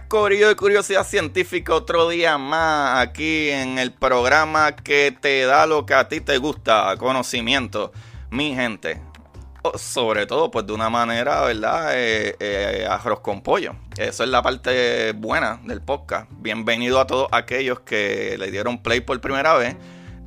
Corillo 0.00 0.48
de 0.48 0.56
Curiosidad 0.56 1.06
Científica, 1.06 1.74
otro 1.74 2.08
día 2.08 2.38
más 2.38 3.00
aquí 3.00 3.50
en 3.50 3.78
el 3.78 3.92
programa 3.92 4.74
que 4.76 5.16
te 5.18 5.44
da 5.44 5.66
lo 5.66 5.86
que 5.86 5.94
a 5.94 6.08
ti 6.08 6.20
te 6.20 6.38
gusta, 6.38 6.96
conocimiento, 6.98 7.92
mi 8.30 8.54
gente. 8.54 9.00
Sobre 9.74 10.26
todo, 10.26 10.50
pues 10.50 10.66
de 10.66 10.72
una 10.72 10.90
manera, 10.90 11.42
¿verdad? 11.42 11.90
Eh, 11.94 12.36
eh, 12.40 12.86
arroz 12.88 13.20
con 13.20 13.42
pollo. 13.42 13.76
Eso 13.96 14.24
es 14.24 14.28
la 14.30 14.42
parte 14.42 15.12
buena 15.12 15.60
del 15.64 15.80
podcast. 15.80 16.28
Bienvenido 16.38 16.98
a 16.98 17.06
todos 17.06 17.28
aquellos 17.30 17.80
que 17.80 18.36
le 18.38 18.50
dieron 18.50 18.82
play 18.82 19.00
por 19.00 19.20
primera 19.20 19.54
vez. 19.54 19.76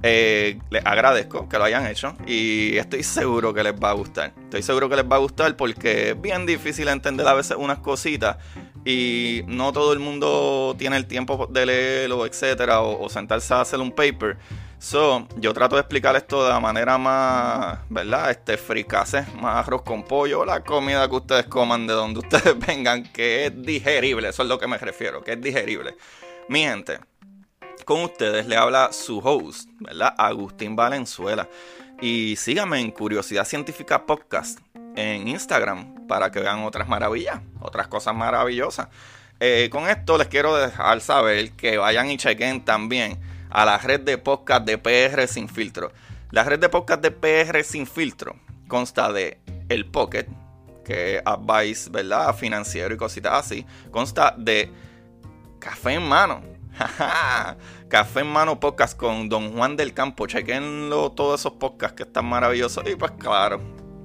Eh, 0.03 0.59
les 0.69 0.85
agradezco 0.85 1.49
que 1.49 1.57
lo 1.57 1.63
hayan 1.63 1.87
hecho 1.87 2.15
y 2.27 2.77
estoy 2.77 3.01
seguro 3.03 3.53
que 3.53 3.63
les 3.63 3.73
va 3.73 3.89
a 3.89 3.93
gustar. 3.93 4.33
Estoy 4.43 4.61
seguro 4.61 4.87
que 4.87 4.97
les 4.97 5.05
va 5.05 5.15
a 5.15 5.19
gustar 5.19 5.57
porque 5.57 6.11
es 6.11 6.21
bien 6.21 6.45
difícil 6.45 6.87
entender 6.87 7.27
a 7.27 7.33
veces 7.33 7.57
unas 7.57 7.79
cositas 7.79 8.37
y 8.85 9.41
no 9.47 9.73
todo 9.73 9.93
el 9.93 9.99
mundo 9.99 10.75
tiene 10.77 10.95
el 10.95 11.07
tiempo 11.07 11.47
de 11.47 11.65
leerlo, 11.65 12.25
etcétera, 12.27 12.81
o, 12.81 13.09
sentarse 13.09 13.53
a 13.53 13.61
hacer 13.61 13.79
un 13.79 13.91
paper. 13.91 14.37
So, 14.77 15.27
yo 15.37 15.53
trato 15.53 15.75
de 15.75 15.81
explicar 15.81 16.15
esto 16.15 16.43
de 16.43 16.51
la 16.51 16.59
manera 16.59 16.99
más, 16.99 17.79
¿verdad? 17.89 18.29
Este, 18.29 18.57
fricase, 18.57 19.25
más 19.41 19.65
arroz 19.65 19.81
con 19.81 20.03
pollo, 20.03 20.45
la 20.45 20.63
comida 20.63 21.09
que 21.09 21.15
ustedes 21.15 21.45
coman 21.47 21.87
de 21.87 21.93
donde 21.93 22.19
ustedes 22.19 22.57
vengan, 22.67 23.03
que 23.11 23.47
es 23.47 23.61
digerible, 23.63 24.29
eso 24.29 24.43
es 24.43 24.49
lo 24.49 24.59
que 24.59 24.67
me 24.67 24.77
refiero, 24.77 25.23
que 25.23 25.33
es 25.33 25.41
digerible. 25.41 25.95
Mi 26.47 26.59
gente, 26.59 26.99
con 27.85 28.03
ustedes 28.03 28.45
le 28.45 28.55
habla 28.55 28.93
su 28.93 29.17
host, 29.17 29.67
¿verdad? 29.79 30.13
Agustín 30.15 30.75
Valenzuela. 30.75 31.49
Y 31.99 32.35
síganme 32.35 32.81
en 32.81 32.91
Curiosidad 32.91 33.45
Científica 33.45 34.05
Podcast 34.05 34.59
en 34.95 35.27
Instagram 35.27 35.94
para 36.07 36.31
que 36.31 36.39
vean 36.39 36.63
otras 36.63 36.87
maravillas, 36.87 37.41
otras 37.59 37.87
cosas 37.87 38.15
maravillosas. 38.15 38.87
Eh, 39.39 39.69
con 39.71 39.89
esto 39.89 40.17
les 40.17 40.27
quiero 40.27 40.55
dejar 40.55 41.01
saber 41.01 41.51
que 41.51 41.77
vayan 41.77 42.09
y 42.09 42.17
chequen 42.17 42.63
también 42.63 43.19
a 43.49 43.65
la 43.65 43.77
red 43.77 43.99
de 44.01 44.17
podcast 44.17 44.65
de 44.65 44.77
PR 44.77 45.27
Sin 45.27 45.49
Filtro. 45.49 45.91
La 46.31 46.43
red 46.43 46.59
de 46.59 46.69
podcast 46.69 47.01
de 47.01 47.11
PR 47.11 47.63
Sin 47.63 47.85
Filtro 47.87 48.35
consta 48.67 49.11
de 49.11 49.39
El 49.69 49.85
Pocket, 49.85 50.27
que 50.83 51.17
es 51.17 51.21
advice, 51.25 51.89
¿verdad? 51.89 52.35
Financiero 52.35 52.93
y 52.93 52.97
cositas 52.97 53.33
así. 53.33 53.65
Consta 53.91 54.33
de 54.37 54.71
Café 55.59 55.93
en 55.93 56.03
Mano. 56.03 56.41
Café 57.89 58.21
en 58.21 58.27
Mano 58.27 58.59
Podcast 58.59 58.97
con 58.97 59.29
Don 59.29 59.53
Juan 59.53 59.77
del 59.77 59.93
Campo. 59.93 60.27
Chequenlo 60.27 61.11
todos 61.11 61.41
esos 61.41 61.53
podcasts 61.53 61.95
que 61.95 62.03
están 62.03 62.25
maravillosos. 62.25 62.83
Y 62.89 62.95
pues 62.95 63.11
claro, 63.11 63.61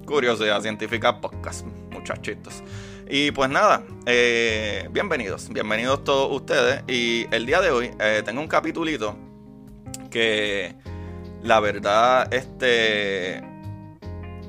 Curiosidad 0.07 0.61
Científica 0.61 1.21
Podcast, 1.21 1.67
muchachitos. 2.01 2.63
Y 3.09 3.31
pues 3.33 3.51
nada, 3.51 3.85
eh, 4.07 4.89
bienvenidos, 4.91 5.49
bienvenidos 5.51 6.03
todos 6.05 6.35
ustedes. 6.35 6.83
Y 6.89 7.27
el 7.31 7.45
día 7.45 7.61
de 7.61 7.71
hoy 7.71 7.91
eh, 8.01 8.23
tengo 8.25 8.41
un 8.41 8.49
capitulito 8.49 9.17
que 10.11 10.75
la 11.43 11.61
verdad, 11.61 12.33
este, 12.33 13.43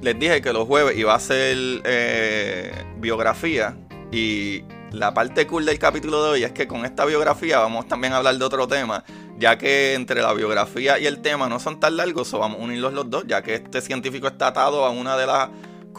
les 0.01 0.17
dije 0.19 0.41
que 0.41 0.53
los 0.53 0.65
jueves 0.65 0.97
iba 0.97 1.13
a 1.13 1.19
ser 1.19 1.57
eh, 1.83 2.71
biografía 2.97 3.77
y 4.11 4.63
la 4.91 5.13
parte 5.13 5.47
cool 5.47 5.65
del 5.65 5.79
capítulo 5.79 6.23
de 6.23 6.29
hoy 6.31 6.43
es 6.43 6.51
que 6.51 6.67
con 6.67 6.85
esta 6.85 7.05
biografía 7.05 7.59
vamos 7.59 7.87
también 7.87 8.13
a 8.13 8.17
hablar 8.17 8.37
de 8.37 8.45
otro 8.45 8.67
tema, 8.67 9.03
ya 9.37 9.57
que 9.57 9.93
entre 9.93 10.21
la 10.21 10.33
biografía 10.33 10.99
y 10.99 11.05
el 11.05 11.21
tema 11.21 11.49
no 11.49 11.59
son 11.59 11.79
tan 11.79 11.97
largos, 11.97 12.33
o 12.33 12.39
vamos 12.39 12.59
a 12.59 12.63
unirlos 12.63 12.93
los 12.93 13.09
dos, 13.09 13.23
ya 13.25 13.41
que 13.41 13.55
este 13.55 13.81
científico 13.81 14.27
está 14.27 14.47
atado 14.47 14.85
a 14.85 14.89
una 14.89 15.17
de 15.17 15.25
las 15.25 15.49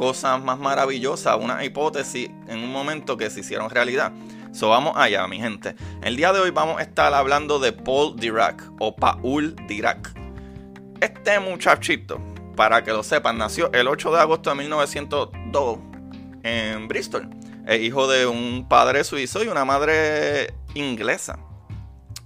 cosas 0.03 0.43
más 0.43 0.59
maravillosas, 0.59 1.37
una 1.41 1.65
hipótesis 1.65 2.29
en 2.49 2.59
un 2.59 2.73
momento 2.73 3.17
que 3.17 3.31
se 3.31 3.39
hicieron 3.39 3.71
realidad. 3.71 4.11
So 4.51 4.69
vamos 4.69 4.95
allá, 4.97 5.29
mi 5.29 5.39
gente. 5.39 5.77
El 6.03 6.17
día 6.17 6.33
de 6.33 6.41
hoy 6.41 6.51
vamos 6.51 6.81
a 6.81 6.83
estar 6.83 7.15
hablando 7.15 7.61
de 7.61 7.73
Paul 7.73 8.17
Dirac 8.17 8.65
o 8.81 8.97
Paul 8.97 9.55
Dirac. 9.69 10.13
Este 11.01 11.39
muchachito, 11.39 12.21
para 12.57 12.83
que 12.83 12.91
lo 12.91 13.05
sepan, 13.05 13.39
nació 13.39 13.73
el 13.73 13.87
8 13.87 14.11
de 14.11 14.19
agosto 14.19 14.51
de 14.51 14.57
1902 14.57 15.79
en 16.43 16.89
Bristol. 16.89 17.31
Es 17.65 17.81
hijo 17.81 18.09
de 18.09 18.27
un 18.27 18.67
padre 18.69 19.05
suizo 19.05 19.45
y 19.45 19.47
una 19.47 19.65
madre 19.65 20.53
inglesa. 20.75 21.39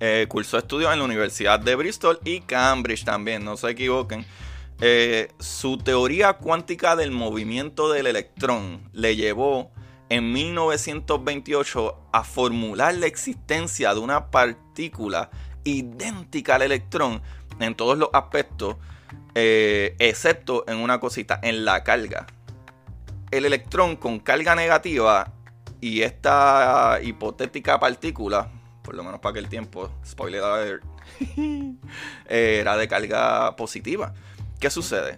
Eh, 0.00 0.24
cursó 0.30 0.56
estudios 0.56 0.90
en 0.94 1.00
la 1.00 1.04
Universidad 1.04 1.60
de 1.60 1.74
Bristol 1.74 2.20
y 2.24 2.40
Cambridge 2.40 3.04
también, 3.04 3.44
no 3.44 3.58
se 3.58 3.68
equivoquen. 3.68 4.24
Eh, 4.80 5.28
su 5.38 5.78
teoría 5.78 6.34
cuántica 6.34 6.96
del 6.96 7.10
movimiento 7.10 7.90
del 7.90 8.06
electrón 8.06 8.90
le 8.92 9.16
llevó 9.16 9.70
en 10.10 10.32
1928 10.32 11.98
a 12.12 12.24
formular 12.24 12.94
la 12.94 13.06
existencia 13.06 13.94
de 13.94 14.00
una 14.00 14.30
partícula 14.30 15.30
idéntica 15.64 16.56
al 16.56 16.62
electrón 16.62 17.22
en 17.58 17.74
todos 17.74 17.96
los 17.96 18.10
aspectos, 18.12 18.76
eh, 19.34 19.96
excepto 19.98 20.64
en 20.68 20.76
una 20.76 21.00
cosita, 21.00 21.40
en 21.42 21.64
la 21.64 21.82
carga. 21.82 22.26
El 23.30 23.46
electrón 23.46 23.96
con 23.96 24.20
carga 24.20 24.54
negativa 24.54 25.32
y 25.80 26.02
esta 26.02 27.00
hipotética 27.02 27.80
partícula, 27.80 28.50
por 28.82 28.94
lo 28.94 29.02
menos 29.02 29.20
para 29.20 29.30
aquel 29.30 29.48
tiempo, 29.48 29.90
spoiler 30.04 30.80
era 32.28 32.76
de 32.76 32.88
carga 32.88 33.56
positiva. 33.56 34.12
¿Qué 34.66 34.70
sucede? 34.70 35.16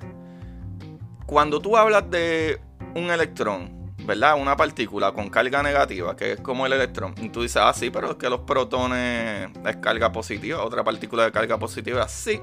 Cuando 1.24 1.58
tú 1.58 1.74
hablas 1.74 2.10
de 2.10 2.60
un 2.94 3.10
electrón, 3.10 3.94
¿verdad? 4.04 4.38
Una 4.38 4.58
partícula 4.58 5.12
con 5.12 5.30
carga 5.30 5.62
negativa, 5.62 6.14
que 6.14 6.32
es 6.32 6.40
como 6.42 6.66
el 6.66 6.74
electrón, 6.74 7.14
y 7.16 7.30
tú 7.30 7.40
dices, 7.40 7.62
ah, 7.64 7.72
sí, 7.72 7.88
pero 7.88 8.10
es 8.10 8.16
que 8.16 8.28
los 8.28 8.40
protones 8.40 9.48
es 9.64 9.76
carga 9.76 10.12
positiva, 10.12 10.62
otra 10.62 10.84
partícula 10.84 11.24
de 11.24 11.32
carga 11.32 11.58
positiva, 11.58 12.06
sí, 12.08 12.42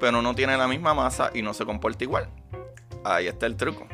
pero 0.00 0.22
no 0.22 0.34
tiene 0.34 0.56
la 0.56 0.66
misma 0.66 0.94
masa 0.94 1.30
y 1.34 1.42
no 1.42 1.52
se 1.52 1.66
comporta 1.66 2.02
igual. 2.02 2.30
Ahí 3.04 3.26
está 3.26 3.44
el 3.44 3.54
truco. 3.54 3.86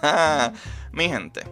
Mi 0.92 1.10
gente, 1.10 1.42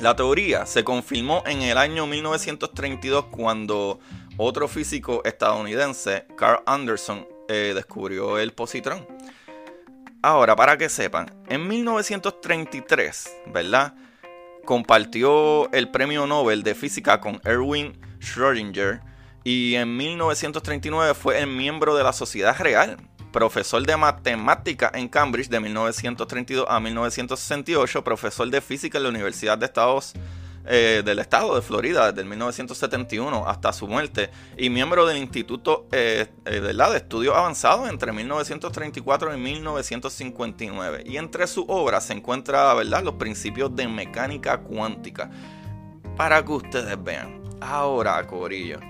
la 0.00 0.16
teoría 0.16 0.66
se 0.66 0.82
confirmó 0.82 1.44
en 1.46 1.62
el 1.62 1.78
año 1.78 2.08
1932 2.08 3.26
cuando 3.26 4.00
otro 4.36 4.66
físico 4.66 5.22
estadounidense, 5.24 6.26
Carl 6.36 6.60
Anderson, 6.66 7.28
eh, 7.48 7.70
descubrió 7.72 8.38
el 8.38 8.52
positrón. 8.52 9.06
Ahora, 10.24 10.56
para 10.56 10.78
que 10.78 10.88
sepan, 10.88 11.30
en 11.48 11.68
1933, 11.68 13.30
¿verdad? 13.52 13.92
Compartió 14.64 15.70
el 15.70 15.90
premio 15.90 16.26
Nobel 16.26 16.62
de 16.62 16.74
Física 16.74 17.20
con 17.20 17.42
Erwin 17.44 18.00
Schrödinger 18.20 19.02
y 19.44 19.74
en 19.74 19.94
1939 19.94 21.12
fue 21.12 21.40
el 21.40 21.46
miembro 21.48 21.94
de 21.94 22.04
la 22.04 22.14
Sociedad 22.14 22.56
Real, 22.58 22.96
profesor 23.32 23.86
de 23.86 23.98
matemática 23.98 24.90
en 24.94 25.08
Cambridge 25.08 25.50
de 25.50 25.60
1932 25.60 26.64
a 26.70 26.80
1968, 26.80 28.02
profesor 28.02 28.48
de 28.48 28.62
física 28.62 28.96
en 28.96 29.04
la 29.04 29.10
Universidad 29.10 29.58
de 29.58 29.66
Estados 29.66 30.14
eh, 30.66 31.02
del 31.04 31.18
estado 31.18 31.54
de 31.54 31.60
Florida 31.60 32.10
desde 32.10 32.26
1971 32.26 33.46
hasta 33.46 33.70
su 33.74 33.86
muerte 33.86 34.30
y 34.56 34.70
miembro 34.70 35.04
del 35.04 35.18
Instituto 35.18 35.86
eh, 35.92 36.26
eh, 36.46 36.60
de, 36.60 36.72
de 36.72 36.96
Estudios 36.96 37.36
Avanzados 37.36 37.90
entre 37.90 38.12
1934 38.12 39.34
y 39.36 39.40
1959. 39.40 41.02
Y 41.04 41.18
entre 41.18 41.46
sus 41.48 41.66
obras 41.68 42.06
se 42.06 42.14
encuentra 42.14 42.72
¿verdad? 42.72 43.02
los 43.02 43.14
principios 43.14 43.76
de 43.76 43.88
mecánica 43.88 44.58
cuántica. 44.58 45.30
Para 46.16 46.42
que 46.42 46.52
ustedes 46.52 46.96
vean. 47.02 47.42
Ahora, 47.60 48.26
Corillo, 48.26 48.80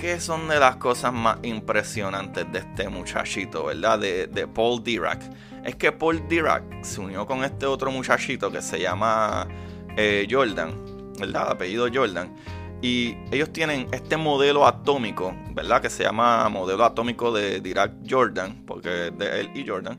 ¿Qué 0.00 0.20
son 0.20 0.46
de 0.46 0.60
las 0.60 0.76
cosas 0.76 1.12
más 1.12 1.38
impresionantes 1.42 2.46
de 2.52 2.60
este 2.60 2.88
muchachito, 2.88 3.64
verdad? 3.64 3.98
De, 3.98 4.46
Paul 4.46 4.84
Dirac. 4.84 5.20
Es 5.64 5.74
que 5.74 5.90
Paul 5.90 6.28
Dirac 6.28 6.62
se 6.84 7.00
unió 7.00 7.26
con 7.26 7.42
este 7.42 7.66
otro 7.66 7.90
muchachito 7.90 8.52
que 8.52 8.62
se 8.62 8.78
llama 8.78 9.48
Jordan, 10.30 10.87
¿verdad? 11.18 11.50
Apellido 11.50 11.88
Jordan. 11.92 12.34
Y 12.80 13.16
ellos 13.32 13.52
tienen 13.52 13.88
este 13.92 14.16
modelo 14.16 14.66
atómico, 14.66 15.34
¿verdad? 15.52 15.82
Que 15.82 15.90
se 15.90 16.04
llama 16.04 16.48
modelo 16.48 16.84
atómico 16.84 17.32
de 17.32 17.60
Dirac 17.60 17.92
Jordan, 18.08 18.62
porque 18.66 18.88
de 18.88 19.40
él 19.40 19.50
y 19.54 19.66
Jordan. 19.66 19.98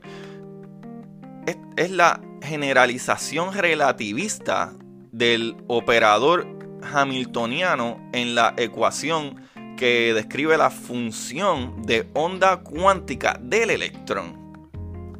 es 1.76 1.90
la 1.90 2.20
generalización 2.42 3.52
relativista 3.52 4.72
del 5.12 5.56
operador 5.66 6.46
hamiltoniano 6.82 8.00
en 8.12 8.34
la 8.34 8.54
ecuación 8.56 9.42
que 9.76 10.12
describe 10.14 10.56
la 10.56 10.70
función 10.70 11.82
de 11.82 12.08
onda 12.14 12.58
cuántica 12.58 13.38
del 13.40 13.70
electrón. 13.70 14.68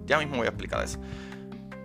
Ya 0.07 0.19
mismo 0.19 0.37
voy 0.37 0.47
a 0.47 0.51
explicar 0.51 0.85
eso. 0.85 0.99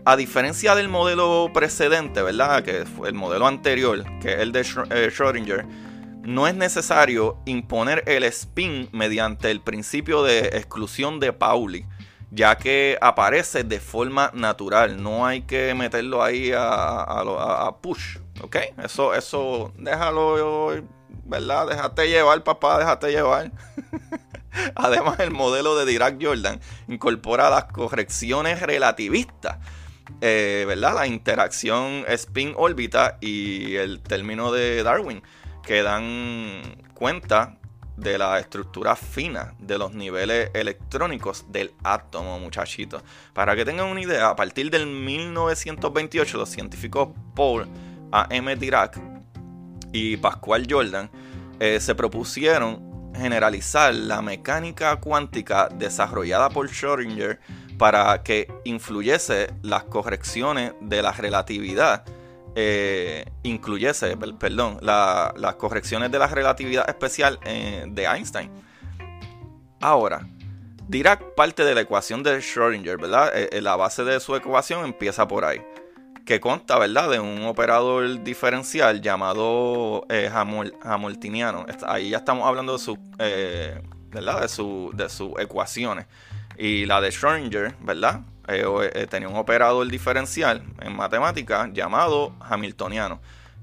A 0.07 0.15
diferencia 0.15 0.75
del 0.75 0.87
modelo 0.87 1.49
precedente, 1.51 2.21
¿verdad? 2.21 2.63
Que 2.63 2.85
fue 2.85 3.09
el 3.09 3.15
modelo 3.15 3.47
anterior, 3.47 4.03
que 4.21 4.33
es 4.33 4.39
el 4.39 4.51
de 4.51 4.59
eh, 4.61 5.09
Schrödinger, 5.09 5.65
no 6.21 6.47
es 6.47 6.53
necesario 6.53 7.39
imponer 7.45 8.03
el 8.05 8.23
spin 8.25 8.87
mediante 8.91 9.49
el 9.49 9.61
principio 9.61 10.21
de 10.21 10.49
exclusión 10.49 11.19
de 11.19 11.33
Pauli, 11.33 11.87
ya 12.29 12.55
que 12.55 12.99
aparece 13.01 13.63
de 13.63 13.79
forma 13.79 14.29
natural. 14.35 15.01
No 15.01 15.25
hay 15.25 15.41
que 15.41 15.73
meterlo 15.73 16.23
ahí 16.23 16.51
a, 16.55 17.75
push, 17.81 18.17
¿ok? 18.41 18.57
Eso, 18.83 19.15
eso, 19.15 19.73
déjalo 19.75 20.83
¿verdad? 21.23 21.67
Déjate 21.67 22.09
llevar, 22.09 22.43
papá, 22.43 22.77
déjate 22.77 23.11
llevar. 23.11 23.51
Además, 24.75 25.19
el 25.19 25.31
modelo 25.31 25.75
de 25.75 25.85
Dirac 25.85 26.23
Jordan 26.23 26.59
incorpora 26.87 27.49
las 27.49 27.65
correcciones 27.65 28.61
relativistas, 28.61 29.57
eh, 30.21 30.65
¿verdad? 30.67 30.95
La 30.95 31.07
interacción 31.07 32.05
spin-órbita 32.07 33.17
y 33.21 33.75
el 33.75 34.01
término 34.01 34.51
de 34.51 34.83
Darwin, 34.83 35.21
que 35.63 35.83
dan 35.83 36.61
cuenta 36.93 37.57
de 37.97 38.17
la 38.17 38.39
estructura 38.39 38.95
fina 38.95 39.53
de 39.59 39.77
los 39.77 39.93
niveles 39.93 40.51
electrónicos 40.53 41.45
del 41.49 41.73
átomo, 41.83 42.39
muchachitos. 42.39 43.03
Para 43.33 43.55
que 43.55 43.65
tengan 43.65 43.87
una 43.87 44.01
idea, 44.01 44.29
a 44.29 44.35
partir 44.35 44.69
del 44.69 44.85
1928, 44.85 46.37
los 46.37 46.49
científicos 46.49 47.09
Paul 47.35 47.67
A. 48.11 48.27
M. 48.29 48.55
Dirac 48.55 48.99
y 49.93 50.17
Pascual 50.17 50.67
Jordan 50.69 51.09
eh, 51.59 51.79
se 51.79 51.95
propusieron 51.95 53.13
generalizar 53.15 53.95
la 53.95 54.21
mecánica 54.21 54.97
cuántica 54.97 55.69
desarrollada 55.69 56.49
por 56.49 56.67
Schrödinger 56.67 57.39
para 57.77 58.23
que 58.23 58.51
influyese 58.63 59.53
las 59.61 59.83
correcciones 59.83 60.73
de 60.81 61.01
la 61.01 61.11
relatividad, 61.11 62.03
eh, 62.55 63.25
incluyese, 63.43 64.17
perdón, 64.39 64.77
las 64.81 65.55
correcciones 65.55 66.11
de 66.11 66.19
la 66.19 66.27
relatividad 66.27 66.89
especial 66.89 67.39
eh, 67.45 67.85
de 67.87 68.05
Einstein. 68.05 68.51
Ahora, 69.81 70.27
Dirac 70.87 71.35
parte 71.35 71.63
de 71.63 71.75
la 71.75 71.81
ecuación 71.81 72.23
de 72.23 72.37
Schrödinger, 72.39 72.99
¿verdad? 72.99 73.31
la 73.61 73.75
base 73.75 74.03
de 74.03 74.19
su 74.19 74.35
ecuación 74.35 74.85
empieza 74.85 75.27
por 75.27 75.43
ahí 75.43 75.61
que 76.25 76.39
consta, 76.39 76.77
¿verdad?, 76.79 77.09
de 77.09 77.19
un 77.19 77.43
operador 77.43 78.23
diferencial 78.23 79.01
llamado 79.01 80.05
eh, 80.09 80.29
Hamiltoniano. 80.83 81.65
Ahí 81.85 82.09
ya 82.09 82.17
estamos 82.17 82.47
hablando 82.47 82.73
de 82.73 82.79
su, 82.79 82.97
eh, 83.19 83.81
¿verdad?, 84.09 84.41
de, 84.41 84.49
su, 84.49 84.91
de 84.93 85.07
sus 85.07 85.39
ecuaciones. 85.39 86.07
Y 86.57 86.85
la 86.85 87.01
de 87.01 87.09
Schrödinger, 87.09 87.75
¿verdad?, 87.79 88.21
eh, 88.47 88.63
eh, 88.93 89.07
tenía 89.07 89.27
un 89.27 89.35
operador 89.35 89.87
diferencial 89.87 90.63
en 90.79 90.95
matemática 90.95 91.69
llamado 91.73 92.35
Hamiltoniano, 92.39 93.19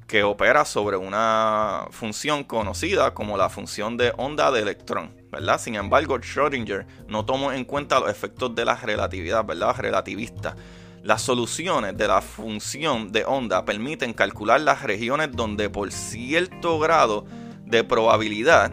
que 0.07 0.25
opera 0.25 0.65
sobre 0.65 0.97
una 0.97 1.87
función 1.91 2.43
conocida 2.45 3.15
como 3.15 3.37
la 3.37 3.49
función 3.49 3.97
de 3.97 4.13
onda 4.17 4.51
de 4.51 4.63
electrón. 4.63 5.15
¿verdad? 5.31 5.61
Sin 5.61 5.77
embargo, 5.77 6.19
Schrödinger 6.19 6.87
no 7.09 7.25
tomó 7.25 7.53
en 7.53 7.65
cuenta 7.65 8.01
los 8.01 8.11
efectos 8.11 8.55
de 8.55 8.65
la 8.65 8.75
relatividad, 8.75 9.45
¿verdad? 9.45 9.77
Relativista 9.79 10.57
las 11.03 11.23
soluciones 11.23 11.97
de 11.97 12.07
la 12.07 12.21
función 12.23 13.11
de 13.11 13.25
onda 13.25 13.65
permiten 13.65 14.13
calcular 14.13 14.61
las 14.61 14.83
regiones 14.83 15.31
donde 15.33 15.69
por 15.69 15.91
cierto 15.91 16.79
grado 16.79 17.27
de 17.65 17.83
probabilidad 17.83 18.71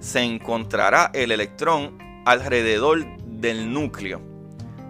se 0.00 0.20
encontrará 0.20 1.10
el 1.14 1.32
electrón 1.32 1.98
alrededor 2.26 3.04
del 3.40 3.72
núcleo. 3.72 4.20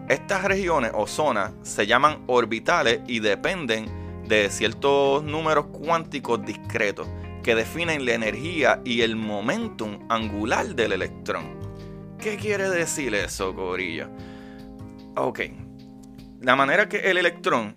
Estas 0.09 0.45
regiones 0.45 0.93
o 0.95 1.07
zonas 1.07 1.53
se 1.63 1.87
llaman 1.87 2.25
orbitales 2.27 3.01
y 3.07 3.21
dependen 3.21 3.87
de 4.29 4.51
ciertos 4.51 5.25
números 5.25 5.67
cuánticos 5.67 6.45
discretos 6.45 7.09
que 7.43 7.55
definen 7.55 8.05
la 8.05 8.15
energía 8.15 8.81
y 8.85 9.03
el 9.03 9.17
momentum 9.17 10.01
angular 10.09 10.75
del 10.75 10.93
electrón. 10.93 11.59
¿Qué 12.19 12.37
quiere 12.37 12.71
decir 12.71 13.15
eso, 13.15 13.55
Corillo? 13.55 14.09
Ok, 15.17 15.41
la 16.41 16.57
manera 16.57 16.89
que 16.89 16.99
el 16.99 17.19
electrón, 17.19 17.75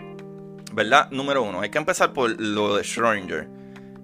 ¿verdad? 0.74 1.10
Número 1.12 1.44
uno, 1.44 1.62
hay 1.62 1.70
que 1.70 1.78
empezar 1.78 2.14
por 2.14 2.40
lo 2.40 2.76
de 2.76 2.84
Schrödinger. 2.84 3.48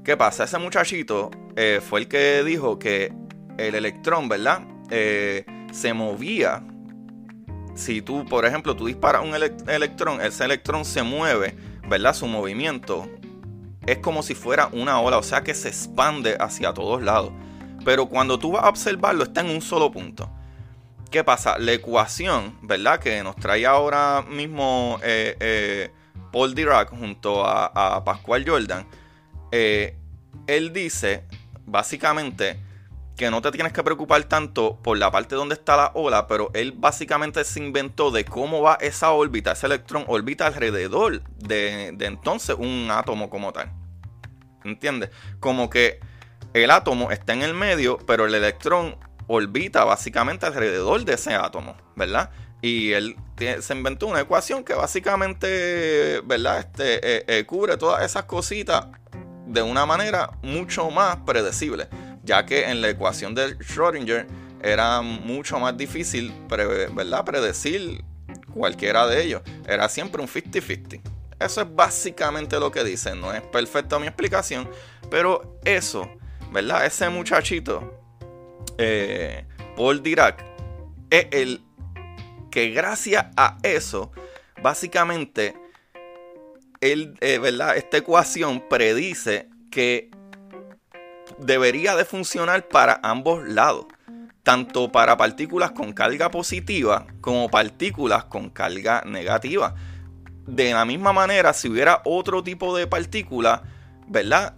¿Qué 0.04 0.16
pasa? 0.18 0.44
Ese 0.44 0.58
muchachito 0.60 1.32
eh, 1.56 1.82
fue 1.82 2.02
el 2.02 2.08
que 2.08 2.44
dijo 2.44 2.80
que 2.80 3.14
el 3.58 3.76
electrón, 3.76 4.30
¿verdad? 4.30 4.62
Eh, 4.90 5.46
se 5.74 5.94
movía. 5.94 6.64
Si 7.76 8.02
tú, 8.02 8.24
por 8.26 8.46
ejemplo, 8.46 8.76
tú 8.76 8.86
disparas 8.86 9.24
un 9.24 9.34
electrón, 9.34 10.22
ese 10.22 10.46
electrón 10.46 10.86
se 10.86 11.02
mueve, 11.04 11.58
¿verdad? 11.90 12.14
Su 12.14 12.28
movimiento 12.28 13.10
es 13.86 13.98
como 13.98 14.24
si 14.24 14.36
fuera 14.36 14.70
una 14.72 15.02
ola, 15.02 15.18
o 15.18 15.24
sea 15.24 15.42
que 15.42 15.56
se 15.56 15.70
expande 15.70 16.38
hacia 16.40 16.74
todos 16.74 17.02
lados. 17.02 17.32
Pero 17.84 18.06
cuando 18.06 18.40
tú 18.40 18.52
vas 18.54 18.64
a 18.64 18.70
observarlo, 18.70 19.24
está 19.24 19.42
en 19.42 19.50
un 19.50 19.62
solo 19.62 19.92
punto. 19.92 20.30
¿Qué 21.10 21.24
pasa? 21.24 21.58
La 21.58 21.74
ecuación, 21.74 22.58
¿verdad? 22.62 23.00
Que 23.00 23.22
nos 23.24 23.36
trae 23.36 23.66
ahora 23.66 24.24
mismo 24.30 25.00
eh, 25.04 25.36
eh, 25.40 25.92
Paul 26.32 26.56
Dirac 26.56 26.90
junto 26.90 27.46
a, 27.46 28.04
Pascual 28.06 28.48
Jordan. 28.48 28.88
Eh, 29.52 29.98
él 30.48 30.72
dice, 30.72 31.24
básicamente, 31.66 32.60
que 33.16 33.30
no 33.30 33.42
te 33.42 33.52
tienes 33.52 33.74
que 33.74 33.84
preocupar 33.84 34.24
tanto 34.24 34.80
por 34.82 34.98
la 34.98 35.12
parte 35.12 35.36
donde 35.36 35.56
está 35.56 35.78
la 35.78 35.92
ola, 35.94 36.28
pero 36.28 36.50
él 36.54 36.72
básicamente 36.72 37.44
se 37.44 37.60
inventó 37.60 38.12
de 38.12 38.26
cómo 38.26 38.62
va 38.62 38.78
esa 38.82 39.12
órbita, 39.12 39.52
ese 39.52 39.68
electrón 39.68 40.04
orbita 40.08 40.48
alrededor 40.48 41.22
de, 41.38 41.92
de 41.94 42.06
entonces 42.06 42.56
un 42.58 42.90
átomo 42.92 43.30
como 43.30 43.54
tal. 43.54 43.72
¿Entiendes? 44.64 45.12
Como 45.40 45.70
que 45.70 46.00
el 46.54 46.72
átomo 46.72 47.12
está 47.12 47.34
en 47.34 47.44
el 47.44 47.54
medio, 47.54 47.98
pero 48.06 48.26
el 48.26 48.34
electrón 48.34 48.98
orbita 49.28 49.84
básicamente 49.84 50.46
alrededor 50.46 51.04
de 51.06 51.14
ese 51.14 51.34
átomo, 51.34 51.76
¿verdad? 51.96 52.32
Y 52.62 52.94
él 52.94 53.18
se 53.60 53.74
inventó 53.74 54.08
una 54.08 54.22
ecuación 54.22 54.64
que 54.64 54.74
básicamente, 54.74 56.22
¿verdad? 56.24 56.60
Este, 56.60 57.18
eh, 57.18 57.26
eh, 57.28 57.46
cubre 57.46 57.78
todas 57.78 58.06
esas 58.06 58.24
cositas 58.24 58.88
de 59.48 59.62
una 59.62 59.86
manera 59.86 60.32
mucho 60.42 60.90
más 60.90 61.18
predecible, 61.18 61.88
ya 62.24 62.46
que 62.46 62.70
en 62.70 62.82
la 62.82 62.90
ecuación 62.90 63.36
de 63.36 63.58
Schrödinger 63.60 64.26
era 64.62 65.02
mucho 65.02 65.60
más 65.60 65.78
difícil, 65.78 66.34
¿verdad? 66.50 67.26
Predecir 67.26 68.04
cualquiera 68.54 69.06
de 69.08 69.24
ellos. 69.24 69.42
Era 69.68 69.90
siempre 69.90 70.22
un 70.22 70.28
50-50. 70.28 71.02
Eso 71.40 71.62
es 71.62 71.76
básicamente 71.76 72.60
lo 72.60 72.72
que 72.72 72.84
dice. 72.84 73.14
No 73.16 73.34
es 73.34 73.42
perfecta 73.42 74.00
mi 74.00 74.08
explicación, 74.08 74.70
pero 75.10 75.60
eso, 75.66 76.10
¿verdad? 76.52 76.86
Ese 76.86 77.10
muchachito 77.10 78.00
eh, 78.78 79.46
Paul 79.76 80.02
Dirac 80.02 80.44
es 81.10 81.28
el 81.32 81.62
que 82.50 82.70
gracias 82.70 83.26
a 83.36 83.58
eso, 83.64 84.12
básicamente, 84.62 85.56
él, 86.82 87.16
eh, 87.22 87.40
¿verdad? 87.40 87.78
esta 87.78 87.98
ecuación 87.98 88.64
predice 88.70 89.50
que 89.72 90.12
debería 91.38 91.96
de 91.96 92.06
funcionar 92.06 92.68
para 92.68 93.00
ambos 93.04 93.48
lados, 93.48 93.86
tanto 94.44 94.92
para 94.92 95.18
partículas 95.18 95.72
con 95.72 95.94
carga 95.94 96.30
positiva 96.32 97.08
como 97.22 97.50
partículas 97.50 98.26
con 98.26 98.50
carga 98.50 99.04
negativa. 99.06 99.76
De 100.48 100.74
la 100.74 100.86
misma 100.86 101.14
manera, 101.14 101.54
si 101.54 101.70
hubiera 101.70 102.02
otro 102.06 102.44
tipo 102.44 102.76
de 102.76 102.88
partícula, 102.88 103.64
¿verdad? 104.08 104.56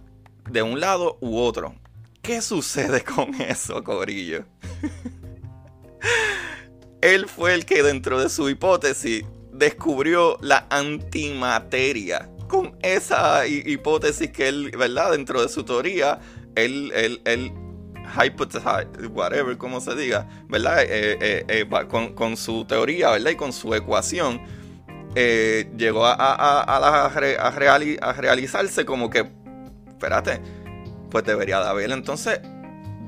De 0.50 0.62
un 0.62 0.80
lado 0.80 1.18
u 1.20 1.38
otro. 1.38 1.74
¿Qué 2.22 2.42
sucede 2.42 3.04
con 3.04 3.40
eso, 3.40 3.84
Corillo? 3.84 4.44
Él 7.00 7.28
fue 7.28 7.54
el 7.54 7.64
que 7.66 7.84
dentro 7.84 8.20
de 8.20 8.28
su 8.28 8.48
hipótesis 8.48 9.24
descubrió 9.52 10.38
la 10.40 10.66
antimateria. 10.70 12.28
Con 12.48 12.76
esa 12.82 13.46
hipótesis 13.46 14.30
que 14.30 14.48
él, 14.48 14.72
¿verdad? 14.76 15.12
Dentro 15.12 15.42
de 15.42 15.48
su 15.48 15.64
teoría, 15.64 16.20
él, 16.56 17.20
él, 17.24 17.52
hypothesize, 18.22 19.08
whatever, 19.12 19.56
como 19.58 19.80
se 19.80 19.94
diga, 19.94 20.28
¿verdad? 20.48 20.78
con, 22.14 22.36
su 22.36 22.64
teoría, 22.64 23.10
¿verdad? 23.10 23.30
Y 23.30 23.36
con 23.36 23.52
su 23.52 23.74
ecuación, 23.74 24.40
llegó 25.14 26.06
a, 26.06 26.14
a, 26.14 27.06
a, 27.06 28.12
realizarse 28.12 28.84
como 28.84 29.10
que, 29.10 29.30
espérate, 29.88 30.40
pues 31.10 31.24
debería 31.24 31.60
de 31.60 31.68
haber 31.68 31.90
entonces 31.90 32.40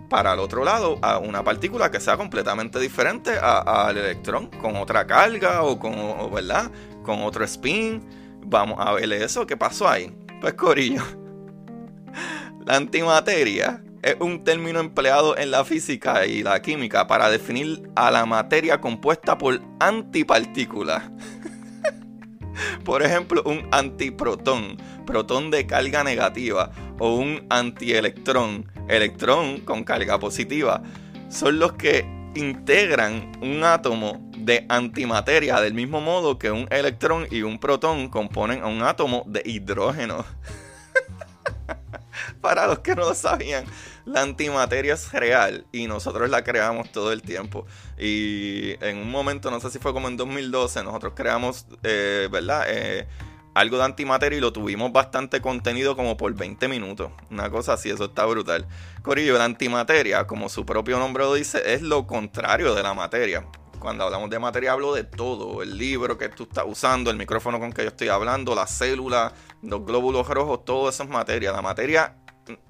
para 0.08 0.32
el 0.32 0.38
otro 0.40 0.64
lado 0.64 0.98
a 1.02 1.18
una 1.18 1.44
partícula 1.44 1.90
que 1.90 2.00
sea 2.00 2.16
completamente 2.16 2.78
diferente 2.78 3.32
al 3.38 3.96
electrón, 3.96 4.46
con 4.60 4.76
otra 4.76 5.06
carga 5.06 5.62
o 5.62 5.78
con, 5.78 5.94
¿verdad? 6.32 6.70
Con 7.02 7.22
otro 7.22 7.44
spin. 7.44 8.02
Vamos 8.46 8.78
a 8.80 8.92
ver 8.94 9.12
eso, 9.12 9.46
¿qué 9.46 9.56
pasó 9.56 9.88
ahí? 9.88 10.14
Pues 10.40 10.54
Corillo, 10.54 11.02
la 12.68 12.76
antimateria 12.76 13.82
es 14.02 14.16
un 14.20 14.44
término 14.44 14.78
empleado 14.78 15.38
en 15.38 15.50
la 15.50 15.64
física 15.64 16.26
y 16.26 16.42
la 16.42 16.60
química 16.60 17.06
para 17.06 17.30
definir 17.30 17.88
a 17.96 18.10
la 18.10 18.26
materia 18.26 18.78
compuesta 18.78 19.38
por 19.38 19.62
antipartículas. 19.80 21.04
Por 22.84 23.02
ejemplo, 23.02 23.42
un 23.46 23.66
antiprotón, 23.70 24.76
protón 25.06 25.50
de 25.50 25.66
carga 25.66 26.04
negativa, 26.04 26.70
o 26.98 27.14
un 27.14 27.46
antielectrón, 27.48 28.70
electrón 28.86 29.60
con 29.60 29.82
carga 29.82 30.18
positiva, 30.18 30.82
son 31.30 31.58
los 31.58 31.72
que 31.72 32.04
integran 32.34 33.32
un 33.40 33.64
átomo 33.64 34.30
de 34.36 34.66
antimateria 34.68 35.58
del 35.62 35.72
mismo 35.72 36.02
modo 36.02 36.38
que 36.38 36.50
un 36.50 36.66
electrón 36.70 37.28
y 37.30 37.40
un 37.40 37.58
protón 37.58 38.10
componen 38.10 38.60
a 38.62 38.66
un 38.66 38.82
átomo 38.82 39.24
de 39.26 39.40
hidrógeno. 39.46 40.26
Para 42.40 42.66
los 42.66 42.80
que 42.80 42.94
no 42.94 43.02
lo 43.02 43.14
sabían, 43.14 43.64
la 44.04 44.22
antimateria 44.22 44.94
es 44.94 45.12
real 45.12 45.66
y 45.72 45.86
nosotros 45.86 46.30
la 46.30 46.44
creamos 46.44 46.90
todo 46.92 47.12
el 47.12 47.22
tiempo. 47.22 47.66
Y 47.98 48.72
en 48.84 48.98
un 48.98 49.10
momento, 49.10 49.50
no 49.50 49.60
sé 49.60 49.70
si 49.70 49.78
fue 49.78 49.92
como 49.92 50.08
en 50.08 50.16
2012, 50.16 50.84
nosotros 50.84 51.12
creamos, 51.16 51.66
eh, 51.82 52.28
¿verdad? 52.30 52.64
Eh, 52.68 53.08
algo 53.54 53.78
de 53.78 53.84
antimateria 53.84 54.38
y 54.38 54.40
lo 54.40 54.52
tuvimos 54.52 54.92
bastante 54.92 55.40
contenido 55.40 55.96
como 55.96 56.16
por 56.16 56.32
20 56.32 56.68
minutos. 56.68 57.10
Una 57.30 57.50
cosa 57.50 57.72
así, 57.72 57.90
eso 57.90 58.04
está 58.04 58.24
brutal. 58.24 58.66
Corillo, 59.02 59.36
la 59.36 59.44
antimateria, 59.44 60.26
como 60.26 60.48
su 60.48 60.64
propio 60.64 60.98
nombre 60.98 61.24
lo 61.24 61.34
dice, 61.34 61.74
es 61.74 61.82
lo 61.82 62.06
contrario 62.06 62.74
de 62.74 62.82
la 62.82 62.94
materia. 62.94 63.44
Cuando 63.78 64.04
hablamos 64.04 64.30
de 64.30 64.38
materia 64.38 64.72
hablo 64.72 64.94
de 64.94 65.04
todo, 65.04 65.62
el 65.62 65.76
libro 65.76 66.18
que 66.18 66.28
tú 66.28 66.44
estás 66.44 66.64
usando, 66.66 67.10
el 67.10 67.16
micrófono 67.16 67.60
con 67.60 67.72
que 67.72 67.82
yo 67.82 67.88
estoy 67.88 68.08
hablando, 68.08 68.54
las 68.54 68.70
células, 68.70 69.32
los 69.62 69.84
glóbulos 69.84 70.28
rojos, 70.28 70.64
todo 70.64 70.88
eso 70.88 71.04
es 71.04 71.08
materia. 71.08 71.52
La 71.52 71.62
materia 71.62 72.16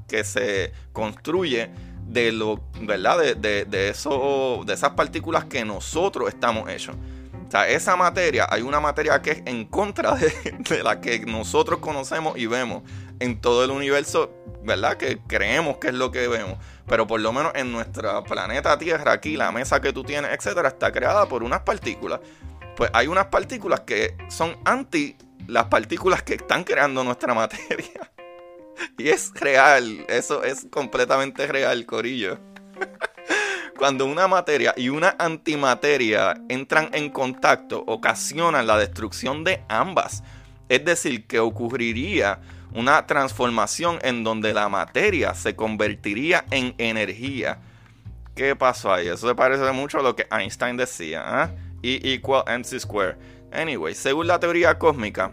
que 0.06 0.25
se 0.25 0.73
construye 0.92 1.70
de 2.06 2.32
lo, 2.32 2.62
¿verdad? 2.80 3.18
De, 3.18 3.35
de, 3.35 3.64
de, 3.64 3.90
eso, 3.90 4.62
de 4.66 4.75
esas 4.75 4.90
partículas 4.90 5.44
que 5.44 5.64
nosotros 5.64 6.28
estamos 6.28 6.68
hechos. 6.70 6.97
O 7.49 7.50
sea, 7.50 7.66
esa 7.66 7.97
materia, 7.97 8.47
hay 8.50 8.61
una 8.61 8.78
materia 8.78 9.23
que 9.23 9.30
es 9.30 9.42
en 9.47 9.64
contra 9.64 10.14
de, 10.14 10.82
la 10.85 11.00
que 11.00 11.20
nosotros 11.20 11.78
conocemos 11.78 12.37
y 12.37 12.47
vemos 12.47 12.82
en 13.20 13.40
todo 13.40 13.64
el 13.64 13.70
universo, 13.70 14.30
¿verdad? 14.62 14.99
Que 14.99 15.18
creemos 15.26 15.78
que 15.78 15.88
es 15.88 15.94
lo 15.94 16.11
que 16.11 16.28
vemos. 16.28 16.58
Pero 16.87 17.06
por 17.06 17.20
lo 17.20 17.32
menos 17.32 17.52
en 17.54 17.73
nuestro 17.73 18.23
planeta 18.25 18.78
Tierra, 18.78 19.12
aquí, 19.12 19.38
la 19.38 19.50
mesa 19.50 19.80
que 19.80 19.94
tú 19.94 20.04
tienes, 20.04 20.30
etcétera, 20.32 20.68
está 20.68 20.92
creada 20.92 21.26
por 21.26 21.42
unas 21.42 21.61
partículas. 21.61 22.20
Pues 22.76 22.90
hay 22.92 23.06
unas 23.06 23.26
partículas 23.26 23.80
que 23.80 24.14
son 24.28 24.54
anti 24.66 25.16
las 25.47 25.64
partículas 25.64 26.23
que 26.23 26.35
están 26.35 26.64
creando 26.64 27.02
nuestra 27.02 27.32
materia. 27.35 28.12
Y 28.99 29.08
es 29.08 29.32
real, 29.35 30.04
eso 30.08 30.42
es 30.42 30.66
completamente 30.70 31.47
real, 31.47 31.87
Corillo. 31.87 32.38
Cuando 33.78 34.06
una 34.06 34.26
materia 34.26 34.75
y 34.76 34.88
una 34.88 35.14
antimateria 35.18 36.35
entran 36.49 36.90
en 36.92 37.11
contacto, 37.11 37.85
ocasionan 37.87 38.66
la 38.66 38.76
destrucción 38.76 39.44
de 39.44 39.62
ambas. 39.68 40.25
Es 40.68 40.85
decir, 40.85 41.26
que 41.26 41.38
ocurriría 41.38 42.40
una 42.75 43.06
transformación 43.06 43.99
en 44.02 44.25
donde 44.25 44.52
la 44.52 44.68
materia 44.68 45.35
se 45.35 45.54
convertiría 45.54 46.44
en 46.50 46.75
energía. 46.78 47.61
¿Qué 48.35 48.56
pasó 48.56 48.92
ahí? 48.92 49.06
Eso 49.06 49.28
se 49.28 49.35
parece 49.35 49.70
mucho 49.73 50.00
a 50.00 50.02
lo 50.02 50.16
que 50.16 50.26
Einstein 50.30 50.76
decía. 50.76 51.50
¿eh? 51.54 51.58
E 51.82 52.14
equal 52.14 52.44
mc 52.47 52.78
square. 52.80 53.16
Anyway, 53.52 53.94
según 53.94 54.26
la 54.26 54.38
teoría 54.38 54.78
cósmica, 54.78 55.32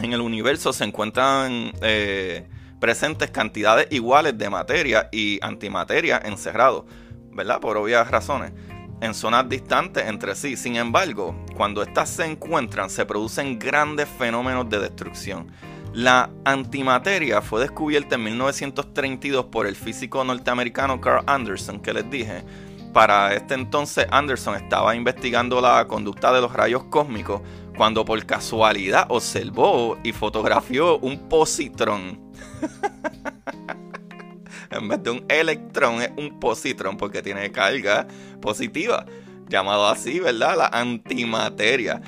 en 0.00 0.12
el 0.12 0.20
universo 0.20 0.72
se 0.72 0.84
encuentran 0.84 1.72
eh, 1.80 2.46
presentes 2.82 3.30
cantidades 3.30 3.86
iguales 3.90 4.36
de 4.36 4.50
materia 4.50 5.08
y 5.12 5.38
antimateria 5.40 6.20
encerrados. 6.24 6.82
¿verdad? 7.30 7.60
Por 7.60 7.76
obvias 7.76 8.10
razones, 8.10 8.52
en 9.00 9.14
zonas 9.14 9.48
distantes 9.48 10.04
entre 10.08 10.34
sí. 10.34 10.56
Sin 10.56 10.74
embargo, 10.74 11.32
cuando 11.56 11.84
estas 11.84 12.08
se 12.08 12.24
encuentran, 12.24 12.90
se 12.90 13.06
producen 13.06 13.56
grandes 13.60 14.08
fenómenos 14.18 14.68
de 14.68 14.80
destrucción. 14.80 15.52
La 15.92 16.28
antimateria 16.44 17.40
fue 17.40 17.60
descubierta 17.60 18.16
en 18.16 18.24
1932 18.24 19.44
por 19.44 19.68
el 19.68 19.76
físico 19.76 20.24
norteamericano 20.24 21.00
Carl 21.00 21.22
Anderson, 21.28 21.78
que 21.78 21.92
les 21.92 22.10
dije. 22.10 22.42
Para 22.92 23.32
este 23.32 23.54
entonces 23.54 24.06
Anderson 24.10 24.56
estaba 24.56 24.96
investigando 24.96 25.60
la 25.60 25.86
conducta 25.86 26.32
de 26.32 26.40
los 26.40 26.52
rayos 26.52 26.82
cósmicos 26.90 27.42
cuando 27.82 28.04
por 28.04 28.24
casualidad 28.24 29.06
observó 29.08 29.98
y 30.04 30.12
fotografió 30.12 30.98
un 30.98 31.28
positrón. 31.28 32.32
en 34.70 34.86
vez 34.86 35.02
de 35.02 35.10
un 35.10 35.24
electrón 35.28 36.00
es 36.00 36.12
un 36.16 36.38
positrón 36.38 36.96
porque 36.96 37.22
tiene 37.22 37.50
carga 37.50 38.06
positiva, 38.40 39.04
llamado 39.48 39.88
así, 39.88 40.20
¿verdad? 40.20 40.58
La 40.58 40.66
antimateria. 40.68 42.00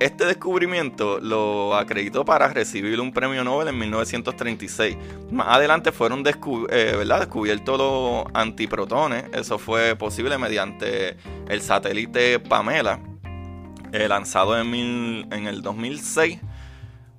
Este 0.00 0.24
descubrimiento 0.24 1.20
lo 1.20 1.76
acreditó 1.76 2.24
para 2.24 2.48
recibir 2.48 3.00
un 3.00 3.12
premio 3.12 3.44
Nobel 3.44 3.68
en 3.68 3.78
1936. 3.78 4.96
Más 5.30 5.46
adelante 5.46 5.92
fueron 5.92 6.24
eh, 6.26 7.04
descubiertos 7.06 7.78
los 7.78 8.24
antiprotones. 8.34 9.26
Eso 9.32 9.60
fue 9.60 9.94
posible 9.94 10.38
mediante 10.38 11.16
el 11.48 11.62
satélite 11.62 12.40
Pamela, 12.40 12.98
eh, 13.92 14.08
lanzado 14.08 14.58
en, 14.58 14.74
en 15.32 15.46
el 15.46 15.62
2006. 15.62 16.40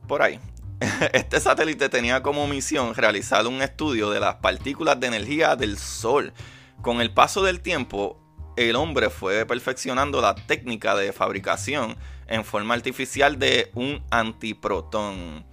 Por 0.08 0.22
ahí. 0.22 0.40
Este 1.14 1.40
satélite 1.40 1.90
tenía 1.90 2.24
como 2.24 2.48
misión 2.48 2.96
realizar 2.96 3.46
un 3.48 3.62
estudio 3.62 4.10
de 4.10 4.20
las 4.20 4.36
partículas 4.36 5.00
de 5.00 5.08
energía 5.08 5.56
del 5.56 5.78
Sol. 5.78 6.34
Con 6.82 7.02
el 7.02 7.12
paso 7.12 7.44
del 7.44 7.62
tiempo, 7.62 8.20
el 8.58 8.76
hombre 8.76 9.10
fue 9.10 9.46
perfeccionando 9.46 10.22
la 10.22 10.36
técnica 10.36 10.96
de 10.96 11.14
fabricación 11.14 11.96
en 12.28 12.44
forma 12.44 12.74
artificial 12.74 13.38
de 13.38 13.72
un 13.76 14.04
antiprotón 14.10 15.46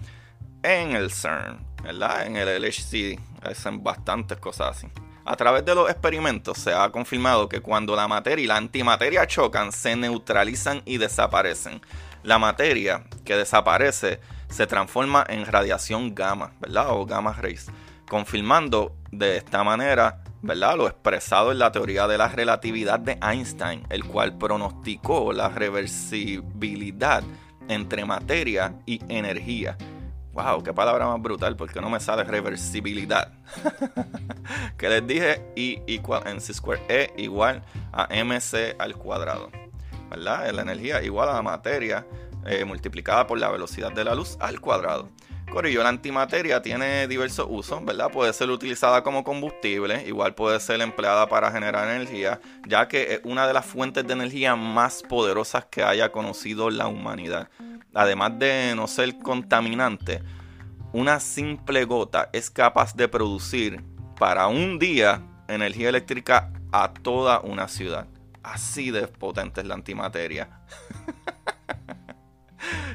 en 0.63 0.97
el 0.97 1.11
CERN, 1.11 1.59
¿verdad? 1.83 2.27
En 2.27 2.37
el 2.37 2.63
LHC, 2.63 3.21
hacen 3.43 3.83
bastantes 3.83 4.39
cosas 4.39 4.77
así. 4.77 4.89
A 5.29 5.37
través 5.37 5.63
de 5.63 5.75
los 5.75 5.91
experimentos 5.91 6.57
se 6.57 6.73
ha 6.73 6.89
confirmado 6.89 7.51
que 7.51 7.61
cuando 7.61 7.95
la 7.95 8.09
materia 8.09 8.43
y 8.43 8.47
la 8.47 8.57
antimateria 8.57 9.27
chocan, 9.27 9.73
se 9.73 9.95
neutralizan 9.95 10.81
y 10.87 10.97
desaparecen. 10.97 11.83
La 12.23 12.39
materia 12.39 13.05
que 13.27 13.37
desaparece 13.37 14.21
se 14.49 14.67
transforma 14.67 15.27
en 15.29 15.45
radiación 15.45 16.15
gamma, 16.15 16.55
¿verdad? 16.61 16.87
O 16.93 17.05
gamma 17.05 17.35
rays, 17.35 17.71
confirmando 18.09 18.97
de 19.13 19.37
esta 19.37 19.63
manera, 19.63 20.23
¿verdad? 20.41 20.79
Lo 20.79 20.89
expresado 20.89 21.53
en 21.53 21.59
la 21.59 21.73
teoría 21.73 22.09
de 22.09 22.17
la 22.17 22.29
relatividad 22.29 22.99
de 22.99 23.19
Einstein, 23.21 23.85
el 23.91 24.05
cual 24.05 24.39
pronosticó 24.39 25.35
la 25.35 25.51
reversibilidad 25.51 27.23
entre 27.69 28.07
materia 28.07 28.77
y 28.87 28.99
energía. 29.11 29.77
Wow, 30.39 30.63
qué 30.63 30.73
palabra 30.73 31.05
más 31.05 31.21
brutal, 31.21 31.57
porque 31.57 31.81
no 31.81 31.91
me 31.91 31.99
sale 31.99 32.23
reversibilidad. 32.23 33.33
que 34.79 34.89
les 34.89 35.05
dije 35.05 35.45
I 35.57 35.83
igual 35.89 36.23
MC 36.33 36.55
square 36.55 36.81
E 36.89 37.13
igual 37.17 37.65
a 37.93 38.07
MC 38.25 38.77
al 38.79 38.95
cuadrado. 38.95 39.51
¿Verdad? 40.09 40.49
La 40.53 40.63
energía 40.63 41.03
igual 41.03 41.29
a 41.29 41.33
la 41.33 41.43
materia 41.43 42.07
eh, 42.47 42.65
multiplicada 42.65 43.27
por 43.27 43.41
la 43.41 43.51
velocidad 43.51 43.91
de 43.91 44.05
la 44.05 44.15
luz 44.15 44.37
al 44.39 44.61
cuadrado. 44.61 45.09
Corillo, 45.51 45.83
la 45.83 45.89
antimateria 45.89 46.61
tiene 46.63 47.09
diversos 47.09 47.47
usos, 47.49 47.85
¿verdad? 47.85 48.11
Puede 48.11 48.33
ser 48.33 48.51
utilizada 48.51 49.03
como 49.03 49.25
combustible, 49.25 50.05
igual 50.07 50.35
puede 50.35 50.61
ser 50.61 50.81
empleada 50.81 51.29
para 51.29 51.51
generar 51.51 51.89
energía, 51.89 52.41
ya 52.67 52.87
que 52.87 53.15
es 53.15 53.21
una 53.25 53.47
de 53.47 53.55
las 53.55 53.65
fuentes 53.65 54.07
de 54.07 54.13
energía 54.13 54.57
más 54.57 55.03
poderosas 55.03 55.65
que 55.65 55.83
haya 55.83 56.13
conocido 56.13 56.71
la 56.71 56.87
humanidad. 56.87 57.49
Además 57.95 58.39
de 58.39 58.75
no 58.77 58.87
ser 58.87 59.19
contaminante, 59.19 60.23
una 60.93 61.19
simple 61.19 61.85
gota 61.85 62.29
es 62.33 62.51
capaz 62.51 62.95
de 62.95 63.09
producir 63.09 63.83
para 64.19 64.47
un 64.49 64.79
día 64.79 65.23
energía 65.49 65.89
eléctrica 65.89 66.53
a 66.73 66.93
toda 66.93 67.41
una 67.41 67.69
ciudad. 67.69 68.07
Así 68.43 68.91
de 68.91 69.09
potente 69.09 69.63
es 69.63 69.67
la 69.67 69.75
antimateria. 69.75 70.61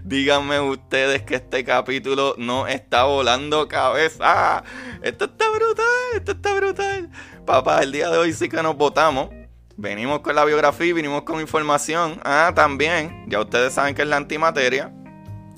Díganme 0.04 0.60
ustedes 0.60 1.22
que 1.22 1.36
este 1.36 1.64
capítulo 1.64 2.36
no 2.38 2.68
está 2.68 3.06
volando 3.06 3.70
cabeza. 3.70 4.62
Esto 5.02 5.26
está 5.26 5.50
brutal. 5.50 5.86
esto 6.16 6.32
está 6.34 6.56
brutal. 6.56 7.10
Papá, 7.46 7.82
el 7.84 7.94
día 7.94 8.10
de 8.10 8.18
hoy 8.18 8.34
sí 8.34 8.50
que 8.50 8.62
nos 8.62 8.76
votamos. 8.76 9.30
Venimos 9.78 10.20
con 10.20 10.36
la 10.36 10.44
biografía, 10.44 10.94
venimos 10.94 11.22
con 11.24 11.40
información. 11.40 12.20
Ah, 12.26 12.52
también, 12.54 13.26
ya 13.28 13.40
ustedes 13.40 13.74
saben 13.74 13.96
que 13.96 14.02
es 14.02 14.08
la 14.10 14.18
antimateria. 14.18 14.94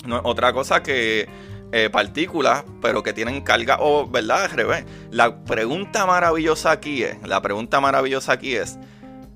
No, 0.06 0.20
otra 0.22 0.52
cosa 0.52 0.80
que 0.80 1.28
eh, 1.72 1.90
partículas, 1.90 2.64
pero 2.80 3.02
que 3.02 3.12
tienen 3.12 3.40
carga, 3.42 3.78
o 3.80 4.06
verdad, 4.06 4.44
al 4.44 4.50
revés. 4.50 4.84
La 5.10 5.44
pregunta 5.44 6.06
maravillosa 6.06 6.70
aquí 6.70 7.02
es, 7.02 7.20
la 7.26 7.42
pregunta 7.42 7.80
maravillosa 7.80 8.32
aquí 8.32 8.54
es, 8.54 8.78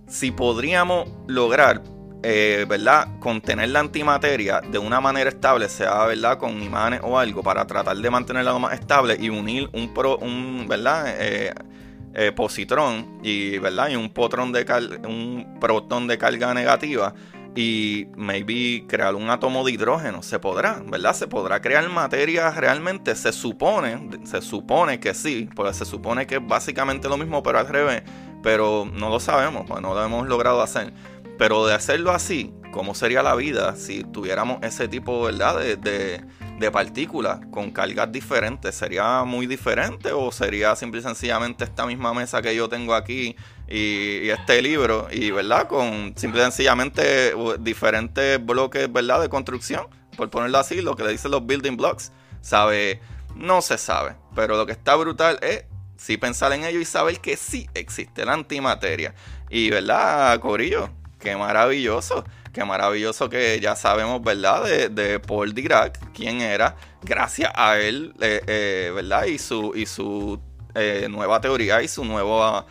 si 0.06 0.30
podríamos 0.30 1.10
lograr, 1.26 1.82
eh, 2.22 2.66
¿verdad?, 2.68 3.18
contener 3.18 3.70
la 3.70 3.80
antimateria 3.80 4.60
de 4.60 4.78
una 4.78 5.00
manera 5.00 5.30
estable, 5.30 5.68
sea, 5.68 6.04
¿verdad?, 6.06 6.38
con 6.38 6.62
imanes 6.62 7.00
o 7.02 7.18
algo, 7.18 7.42
para 7.42 7.66
tratar 7.66 7.96
de 7.96 8.10
mantenerla 8.10 8.58
más 8.58 8.74
estable 8.74 9.16
y 9.18 9.28
unir 9.28 9.68
un, 9.72 9.92
pro, 9.94 10.18
un 10.18 10.66
¿verdad?, 10.68 11.14
eh, 11.18 12.32
positrón 12.34 13.20
y, 13.22 13.58
¿verdad?, 13.58 13.90
y 13.90 13.96
un, 13.96 14.10
potrón 14.10 14.52
de 14.52 14.64
un 15.06 15.58
protón 15.60 16.06
de 16.06 16.18
carga 16.18 16.52
negativa 16.54 17.14
y 17.54 18.06
maybe 18.16 18.86
crear 18.86 19.14
un 19.14 19.28
átomo 19.30 19.64
de 19.64 19.72
hidrógeno. 19.72 20.22
Se 20.22 20.38
podrá, 20.38 20.82
¿verdad? 20.86 21.14
Se 21.14 21.26
podrá 21.26 21.60
crear 21.60 21.88
materia 21.88 22.50
realmente. 22.50 23.14
Se 23.16 23.32
supone, 23.32 24.08
se 24.24 24.40
supone 24.40 25.00
que 25.00 25.14
sí, 25.14 25.48
porque 25.54 25.74
se 25.74 25.84
supone 25.84 26.26
que 26.26 26.36
es 26.36 26.46
básicamente 26.46 27.08
lo 27.08 27.16
mismo, 27.16 27.42
pero 27.42 27.58
al 27.58 27.68
revés. 27.68 28.02
Pero 28.42 28.88
no 28.90 29.10
lo 29.10 29.20
sabemos, 29.20 29.64
pues 29.66 29.82
no 29.82 29.94
lo 29.94 30.04
hemos 30.04 30.28
logrado 30.28 30.62
hacer. 30.62 30.92
Pero 31.40 31.66
de 31.66 31.72
hacerlo 31.72 32.10
así, 32.10 32.52
¿cómo 32.70 32.94
sería 32.94 33.22
la 33.22 33.34
vida 33.34 33.74
si 33.74 34.04
tuviéramos 34.04 34.62
ese 34.62 34.88
tipo, 34.88 35.22
¿verdad? 35.22 35.58
de 35.58 36.70
partículas 36.70 37.40
con 37.50 37.70
cargas 37.70 38.12
diferentes. 38.12 38.74
¿Sería 38.74 39.24
muy 39.24 39.46
diferente 39.46 40.12
o 40.12 40.30
sería 40.32 40.76
simple 40.76 41.00
y 41.00 41.02
sencillamente 41.02 41.64
esta 41.64 41.86
misma 41.86 42.12
mesa 42.12 42.42
que 42.42 42.54
yo 42.54 42.68
tengo 42.68 42.94
aquí 42.94 43.36
y, 43.66 44.28
este 44.28 44.60
libro 44.60 45.08
y, 45.10 45.30
¿verdad? 45.30 45.66
Con 45.66 46.12
simple 46.14 46.40
y 46.40 46.44
sencillamente 46.44 47.32
diferentes 47.58 48.44
bloques, 48.44 48.92
¿verdad? 48.92 49.22
De 49.22 49.30
construcción, 49.30 49.86
por 50.18 50.28
ponerlo 50.28 50.58
así, 50.58 50.82
lo 50.82 50.94
que 50.94 51.04
le 51.04 51.12
dicen 51.12 51.30
los 51.30 51.46
building 51.46 51.78
blocks. 51.78 52.12
¿Sabe? 52.42 53.00
No 53.34 53.62
se 53.62 53.78
sabe, 53.78 54.14
pero 54.34 54.58
lo 54.58 54.66
que 54.66 54.72
está 54.72 54.94
brutal 54.94 55.38
es 55.40 55.64
sí 55.96 56.18
pensar 56.18 56.52
en 56.52 56.64
ello 56.64 56.80
y 56.80 56.84
saber 56.84 57.18
que 57.20 57.38
sí 57.38 57.66
existe 57.72 58.26
la 58.26 58.34
antimateria. 58.34 59.14
Y, 59.48 59.70
¿verdad, 59.70 60.38
Corillo? 60.40 60.99
Qué 61.20 61.36
maravilloso. 61.36 62.24
Qué 62.52 62.64
maravilloso 62.64 63.28
que 63.28 63.60
ya 63.60 63.76
sabemos, 63.76 64.22
¿verdad? 64.22 64.90
De, 64.90 65.20
Paul 65.20 65.54
Dirac, 65.54 66.12
quién 66.12 66.40
era, 66.40 66.74
gracias 67.02 67.52
a 67.54 67.78
él, 67.78 68.12
eh, 68.20 68.42
eh, 68.46 68.92
¿verdad? 68.92 69.26
Y 69.26 69.38
su, 69.38 69.72
y 69.76 69.86
su 69.86 70.40
eh, 70.74 71.06
nueva 71.08 71.40
teoría 71.40 71.80
y 71.80 71.86
su 71.86 72.04
nueva 72.04 72.66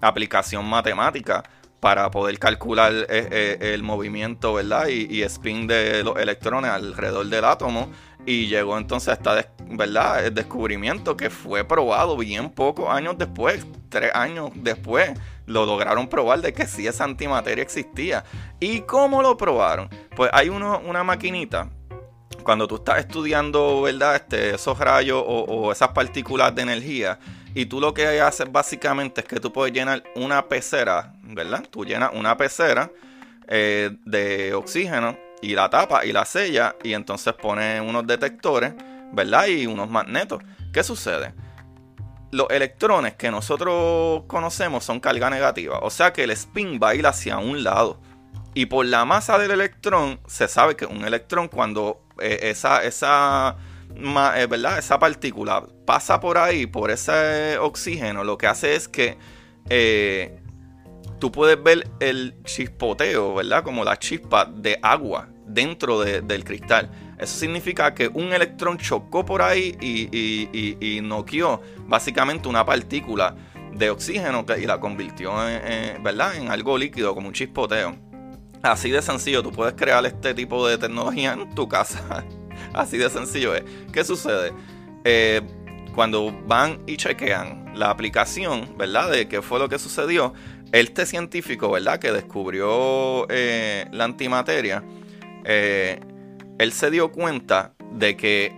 aplicación 0.00 0.64
matemática 0.66 1.42
para 1.80 2.10
poder 2.10 2.38
calcular 2.38 2.92
el 3.08 3.82
movimiento, 3.82 4.54
¿verdad? 4.54 4.86
Y, 4.86 5.18
y, 5.18 5.22
spin 5.22 5.66
de 5.66 6.04
los 6.04 6.16
electrones 6.16 6.70
alrededor 6.70 7.26
del 7.26 7.44
átomo. 7.44 7.90
Y 8.24 8.46
llegó 8.46 8.78
entonces 8.78 9.08
a 9.08 9.12
esta, 9.14 9.52
¿verdad? 9.66 10.26
El 10.26 10.34
descubrimiento 10.34 11.16
que 11.16 11.30
fue 11.30 11.64
probado 11.64 12.16
bien 12.16 12.50
pocos 12.50 12.88
años 12.88 13.16
después, 13.18 13.66
tres 13.88 14.12
años 14.14 14.50
después 14.54 15.12
lo 15.46 15.66
lograron 15.66 16.08
probar 16.08 16.40
de 16.40 16.52
que 16.52 16.66
sí 16.66 16.86
esa 16.86 17.04
antimateria 17.04 17.62
existía. 17.62 18.24
¿Y 18.60 18.82
cómo 18.82 19.22
lo 19.22 19.36
probaron? 19.36 19.88
Pues 20.14 20.30
hay 20.32 20.48
uno, 20.48 20.80
una 20.84 21.02
maquinita. 21.02 21.70
Cuando 22.42 22.66
tú 22.66 22.76
estás 22.76 23.00
estudiando, 23.00 23.82
¿verdad? 23.82 24.16
Este, 24.16 24.54
esos 24.54 24.78
rayos 24.78 25.22
o, 25.26 25.72
esas 25.72 25.88
partículas 25.88 26.54
de 26.54 26.62
energía, 26.62 27.18
y 27.54 27.66
tú 27.66 27.80
lo 27.80 27.92
que 27.92 28.20
haces 28.20 28.50
básicamente 28.50 29.22
es 29.22 29.26
que 29.26 29.40
tú 29.40 29.52
puedes 29.52 29.74
llenar 29.74 30.02
una 30.14 30.46
pecera, 30.46 31.14
¿verdad? 31.22 31.64
Tú 31.70 31.84
llenas 31.84 32.10
una 32.14 32.36
pecera 32.36 32.90
eh, 33.48 33.90
de 34.04 34.54
oxígeno 34.54 35.16
y 35.42 35.54
la 35.54 35.68
tapa 35.68 36.04
y 36.04 36.12
la 36.12 36.24
sella, 36.24 36.76
y 36.82 36.92
entonces 36.92 37.32
pones 37.34 37.80
unos 37.80 38.06
detectores, 38.06 38.72
¿verdad? 39.12 39.46
Y 39.46 39.66
unos 39.66 39.88
magnetos. 39.90 40.42
¿Qué 40.72 40.82
sucede? 40.82 41.34
Los 42.30 42.48
electrones 42.50 43.14
que 43.14 43.30
nosotros 43.30 44.24
conocemos 44.26 44.84
son 44.84 45.00
carga 45.00 45.30
negativa. 45.30 45.78
O 45.80 45.90
sea 45.90 46.12
que 46.12 46.24
el 46.24 46.30
spin 46.32 46.78
va 46.82 46.90
a 46.90 46.94
ir 46.94 47.06
hacia 47.06 47.38
un 47.38 47.64
lado. 47.64 48.00
Y 48.54 48.66
por 48.66 48.86
la 48.86 49.04
masa 49.04 49.38
del 49.38 49.52
electrón, 49.52 50.20
se 50.26 50.48
sabe 50.48 50.76
que 50.76 50.84
un 50.84 51.04
electrón 51.04 51.48
cuando 51.48 52.02
eh, 52.20 52.38
esa, 52.42 52.82
esa, 52.82 53.56
eh, 53.94 54.46
¿verdad? 54.46 54.78
esa 54.78 54.98
partícula 54.98 55.64
pasa 55.84 56.20
por 56.20 56.38
ahí, 56.38 56.66
por 56.66 56.90
ese 56.90 57.58
oxígeno, 57.58 58.24
lo 58.24 58.36
que 58.36 58.46
hace 58.46 58.74
es 58.74 58.88
que 58.88 59.16
eh, 59.70 60.40
tú 61.18 61.30
puedes 61.30 61.62
ver 61.62 61.88
el 62.00 62.34
chispoteo, 62.44 63.34
¿verdad? 63.34 63.62
Como 63.62 63.84
la 63.84 63.98
chispa 63.98 64.44
de 64.44 64.78
agua 64.82 65.28
dentro 65.46 66.00
del 66.00 66.44
cristal. 66.44 66.90
Eso 67.18 67.38
significa 67.38 67.94
que 67.94 68.08
un 68.08 68.32
electrón 68.32 68.78
chocó 68.78 69.24
por 69.24 69.42
ahí 69.42 69.76
y, 69.80 70.08
y, 70.80 71.00
noqueó 71.00 71.60
básicamente 71.86 72.48
una 72.48 72.64
partícula 72.64 73.34
de 73.72 73.90
oxígeno 73.90 74.44
y 74.56 74.66
la 74.66 74.78
convirtió 74.78 75.32
en, 75.48 76.02
¿verdad? 76.02 76.36
en 76.36 76.50
algo 76.50 76.78
líquido, 76.78 77.14
como 77.14 77.28
un 77.28 77.34
chispoteo. 77.34 77.96
Así 78.62 78.90
de 78.90 79.02
sencillo, 79.02 79.42
tú 79.42 79.52
puedes 79.52 79.74
crear 79.74 80.04
este 80.06 80.34
tipo 80.34 80.66
de 80.66 80.78
tecnología 80.78 81.32
en 81.32 81.54
tu 81.54 81.68
casa. 81.68 82.24
Así 82.72 82.98
de 82.98 83.08
sencillo 83.08 83.54
es. 83.54 83.62
¿Qué 83.92 84.04
sucede? 84.04 84.52
Eh, 85.04 85.42
cuando 85.94 86.32
van 86.46 86.78
y 86.86 86.96
chequean 86.96 87.72
la 87.74 87.90
aplicación, 87.90 88.76
¿verdad? 88.76 89.10
De 89.10 89.28
qué 89.28 89.42
fue 89.42 89.58
lo 89.58 89.68
que 89.68 89.78
sucedió, 89.78 90.34
este 90.72 91.06
científico, 91.06 91.70
¿verdad? 91.70 91.98
Que 91.98 92.12
descubrió 92.12 93.26
eh, 93.30 93.86
la 93.92 94.04
antimateria, 94.04 94.84
eh, 95.44 96.00
él 96.58 96.72
se 96.72 96.90
dio 96.90 97.12
cuenta 97.12 97.74
de 97.92 98.16
que 98.16 98.56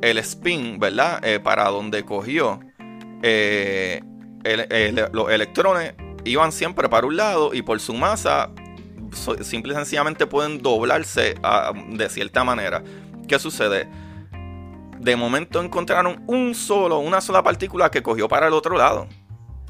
el 0.00 0.18
spin, 0.18 0.78
¿verdad? 0.78 1.24
Eh, 1.24 1.40
para 1.40 1.68
donde 1.68 2.04
cogió 2.04 2.60
eh, 3.22 4.02
los 5.12 5.30
electrones 5.30 5.94
iban 6.24 6.52
siempre 6.52 6.88
para 6.88 7.06
un 7.06 7.16
lado 7.16 7.54
y 7.54 7.62
por 7.62 7.80
su 7.80 7.94
masa 7.94 8.50
simple 9.42 9.72
y 9.72 9.76
sencillamente 9.76 10.26
pueden 10.26 10.62
doblarse 10.62 11.34
ah, 11.42 11.72
de 11.88 12.08
cierta 12.08 12.44
manera. 12.44 12.82
¿Qué 13.28 13.38
sucede? 13.38 13.88
De 14.98 15.16
momento 15.16 15.60
encontraron 15.60 16.22
un 16.26 16.54
solo, 16.54 16.98
una 16.98 17.20
sola 17.20 17.42
partícula 17.42 17.90
que 17.90 18.02
cogió 18.02 18.28
para 18.28 18.48
el 18.48 18.54
otro 18.54 18.76
lado. 18.76 19.08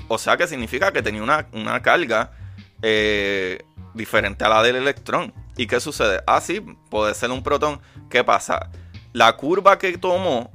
O 0.08 0.18
sea 0.18 0.36
que 0.36 0.46
significa 0.46 0.92
que 0.92 1.02
tenía 1.02 1.22
una, 1.22 1.82
carga 1.82 2.32
eh, 2.82 3.62
diferente 3.94 4.44
a 4.44 4.48
la 4.48 4.62
del 4.62 4.76
electrón. 4.76 5.32
¿Y 5.56 5.66
qué 5.66 5.80
sucede? 5.80 6.22
Ah, 6.26 6.40
sí, 6.40 6.60
puede 6.90 7.14
ser 7.14 7.30
un 7.30 7.42
protón. 7.42 7.80
¿Qué 8.08 8.24
pasa? 8.24 8.70
La 9.12 9.36
curva 9.36 9.78
que 9.78 9.96
tomó 9.98 10.50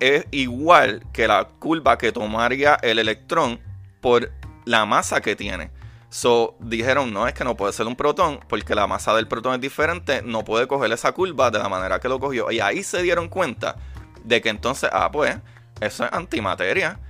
es 0.00 0.26
igual 0.30 1.04
que 1.12 1.26
la 1.26 1.44
curva 1.58 1.98
que 1.98 2.12
tomaría 2.12 2.76
el 2.82 2.98
electrón 2.98 3.60
por 4.00 4.30
la 4.64 4.84
masa 4.84 5.20
que 5.20 5.34
tiene. 5.34 5.70
So, 6.08 6.56
dijeron, 6.60 7.12
no, 7.12 7.26
es 7.26 7.34
que 7.34 7.44
no 7.44 7.56
puede 7.56 7.72
ser 7.72 7.86
un 7.86 7.96
protón, 7.96 8.40
porque 8.48 8.74
la 8.74 8.86
masa 8.86 9.14
del 9.14 9.26
protón 9.26 9.54
es 9.54 9.60
diferente, 9.60 10.22
no 10.22 10.44
puede 10.44 10.68
coger 10.68 10.92
esa 10.92 11.12
curva 11.12 11.50
de 11.50 11.58
la 11.58 11.68
manera 11.68 11.98
que 11.98 12.08
lo 12.08 12.20
cogió. 12.20 12.50
Y 12.50 12.60
ahí 12.60 12.82
se 12.82 13.02
dieron 13.02 13.28
cuenta 13.28 13.76
de 14.24 14.40
que 14.40 14.48
entonces, 14.48 14.88
ah, 14.92 15.10
pues, 15.10 15.36
eso 15.80 16.04
es 16.04 16.12
antimateria, 16.12 17.00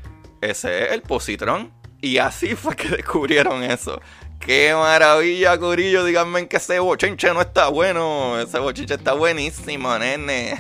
ese 0.41 0.87
es 0.87 0.93
el 0.93 1.03
positrón. 1.03 1.73
Y 2.01 2.19
así 2.19 2.55
fue 2.55 2.75
que 2.77 2.89
descubrieron 2.97 3.63
eso. 3.63 4.01
Qué 4.41 4.73
maravilla, 4.75 5.57
Corillo. 5.59 6.05
Díganme 6.05 6.47
que 6.47 6.59
ese 6.59 6.79
bochinche 6.79 7.33
no 7.35 7.41
está 7.41 7.67
bueno. 7.69 8.39
Ese 8.41 8.59
bochinche 8.59 8.95
está 8.95 9.15
buenísimo, 9.15 9.99
nene. 9.99 10.59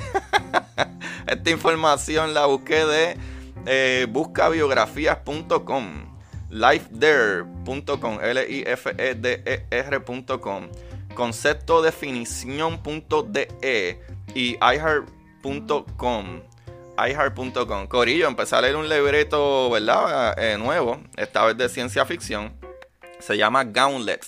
Esta 1.26 1.50
información 1.50 2.32
la 2.34 2.46
busqué 2.46 2.84
de 2.84 3.16
eh, 3.66 4.06
buscabiografías.com, 4.08 6.16
lifethere.com, 6.50 8.18
L-I-F-E-D-E-R.com, 8.22 10.68
conceptodefinición.de 11.14 14.00
y 14.34 14.56
iHeart.com 14.56 16.40
iHeart.com. 16.98 17.86
Corillo, 17.88 18.26
empecé 18.26 18.56
a 18.56 18.62
leer 18.62 18.76
un 18.76 18.88
libreto, 18.88 19.68
¿verdad? 19.70 20.34
Eh, 20.38 20.56
nuevo, 20.56 20.98
esta 21.16 21.44
vez 21.44 21.54
de 21.56 21.68
ciencia 21.68 22.06
ficción 22.06 22.54
se 23.18 23.36
llama 23.36 23.64
Gauntlet. 23.64 24.26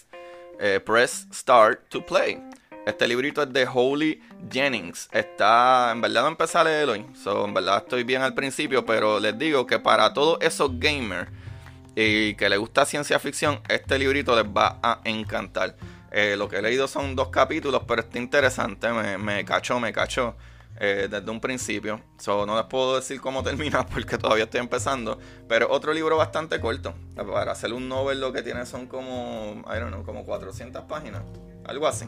Eh, 0.60 0.80
press 0.80 1.26
Start 1.32 1.88
to 1.88 2.04
Play. 2.04 2.42
Este 2.86 3.06
librito 3.06 3.42
es 3.42 3.52
de 3.52 3.66
Holly 3.72 4.20
Jennings. 4.50 5.08
Está, 5.12 5.92
en 5.92 6.00
verdad 6.00 6.22
no 6.22 6.28
empecé 6.28 6.58
a 6.58 6.64
leerlo 6.64 6.94
en 6.94 7.54
verdad 7.54 7.82
estoy 7.84 8.02
bien 8.02 8.22
al 8.22 8.34
principio, 8.34 8.86
pero 8.86 9.20
les 9.20 9.38
digo 9.38 9.66
que 9.66 9.78
para 9.78 10.12
todos 10.14 10.38
esos 10.40 10.80
gamers 10.80 11.28
y 11.94 12.34
que 12.34 12.48
les 12.48 12.58
gusta 12.58 12.86
ciencia 12.86 13.18
ficción, 13.18 13.60
este 13.68 13.98
librito 13.98 14.34
les 14.34 14.44
va 14.44 14.78
a 14.82 15.00
encantar. 15.04 15.76
Eh, 16.10 16.36
lo 16.38 16.48
que 16.48 16.56
he 16.56 16.62
leído 16.62 16.88
son 16.88 17.14
dos 17.14 17.28
capítulos, 17.28 17.82
pero 17.86 18.00
está 18.00 18.18
interesante, 18.18 18.90
me 18.90 19.44
cachó, 19.44 19.78
me 19.78 19.92
cachó. 19.92 20.34
Eh, 20.80 21.08
desde 21.10 21.30
un 21.30 21.40
principio. 21.40 22.00
So, 22.18 22.46
no 22.46 22.56
les 22.56 22.66
puedo 22.66 22.96
decir 22.96 23.20
cómo 23.20 23.42
termina 23.44 23.84
porque 23.86 24.16
todavía 24.16 24.44
estoy 24.44 24.60
empezando. 24.60 25.18
Pero 25.48 25.70
otro 25.70 25.92
libro 25.92 26.16
bastante 26.16 26.60
corto. 26.60 26.94
Para 27.16 27.52
hacer 27.52 27.72
un 27.72 27.88
novel 27.88 28.20
lo 28.20 28.32
que 28.32 28.42
tiene 28.42 28.64
son 28.66 28.86
como, 28.86 29.62
I 29.66 29.78
don't 29.78 29.88
know, 29.88 30.04
como 30.04 30.24
400 30.24 30.84
páginas. 30.84 31.22
Algo 31.64 31.86
así. 31.86 32.06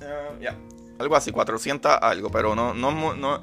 Eh, 0.00 0.38
ya. 0.40 0.56
Algo 0.98 1.16
así, 1.16 1.32
400 1.32 1.98
algo. 2.00 2.30
Pero 2.30 2.54
no, 2.54 2.72
no, 2.72 3.14
no. 3.14 3.42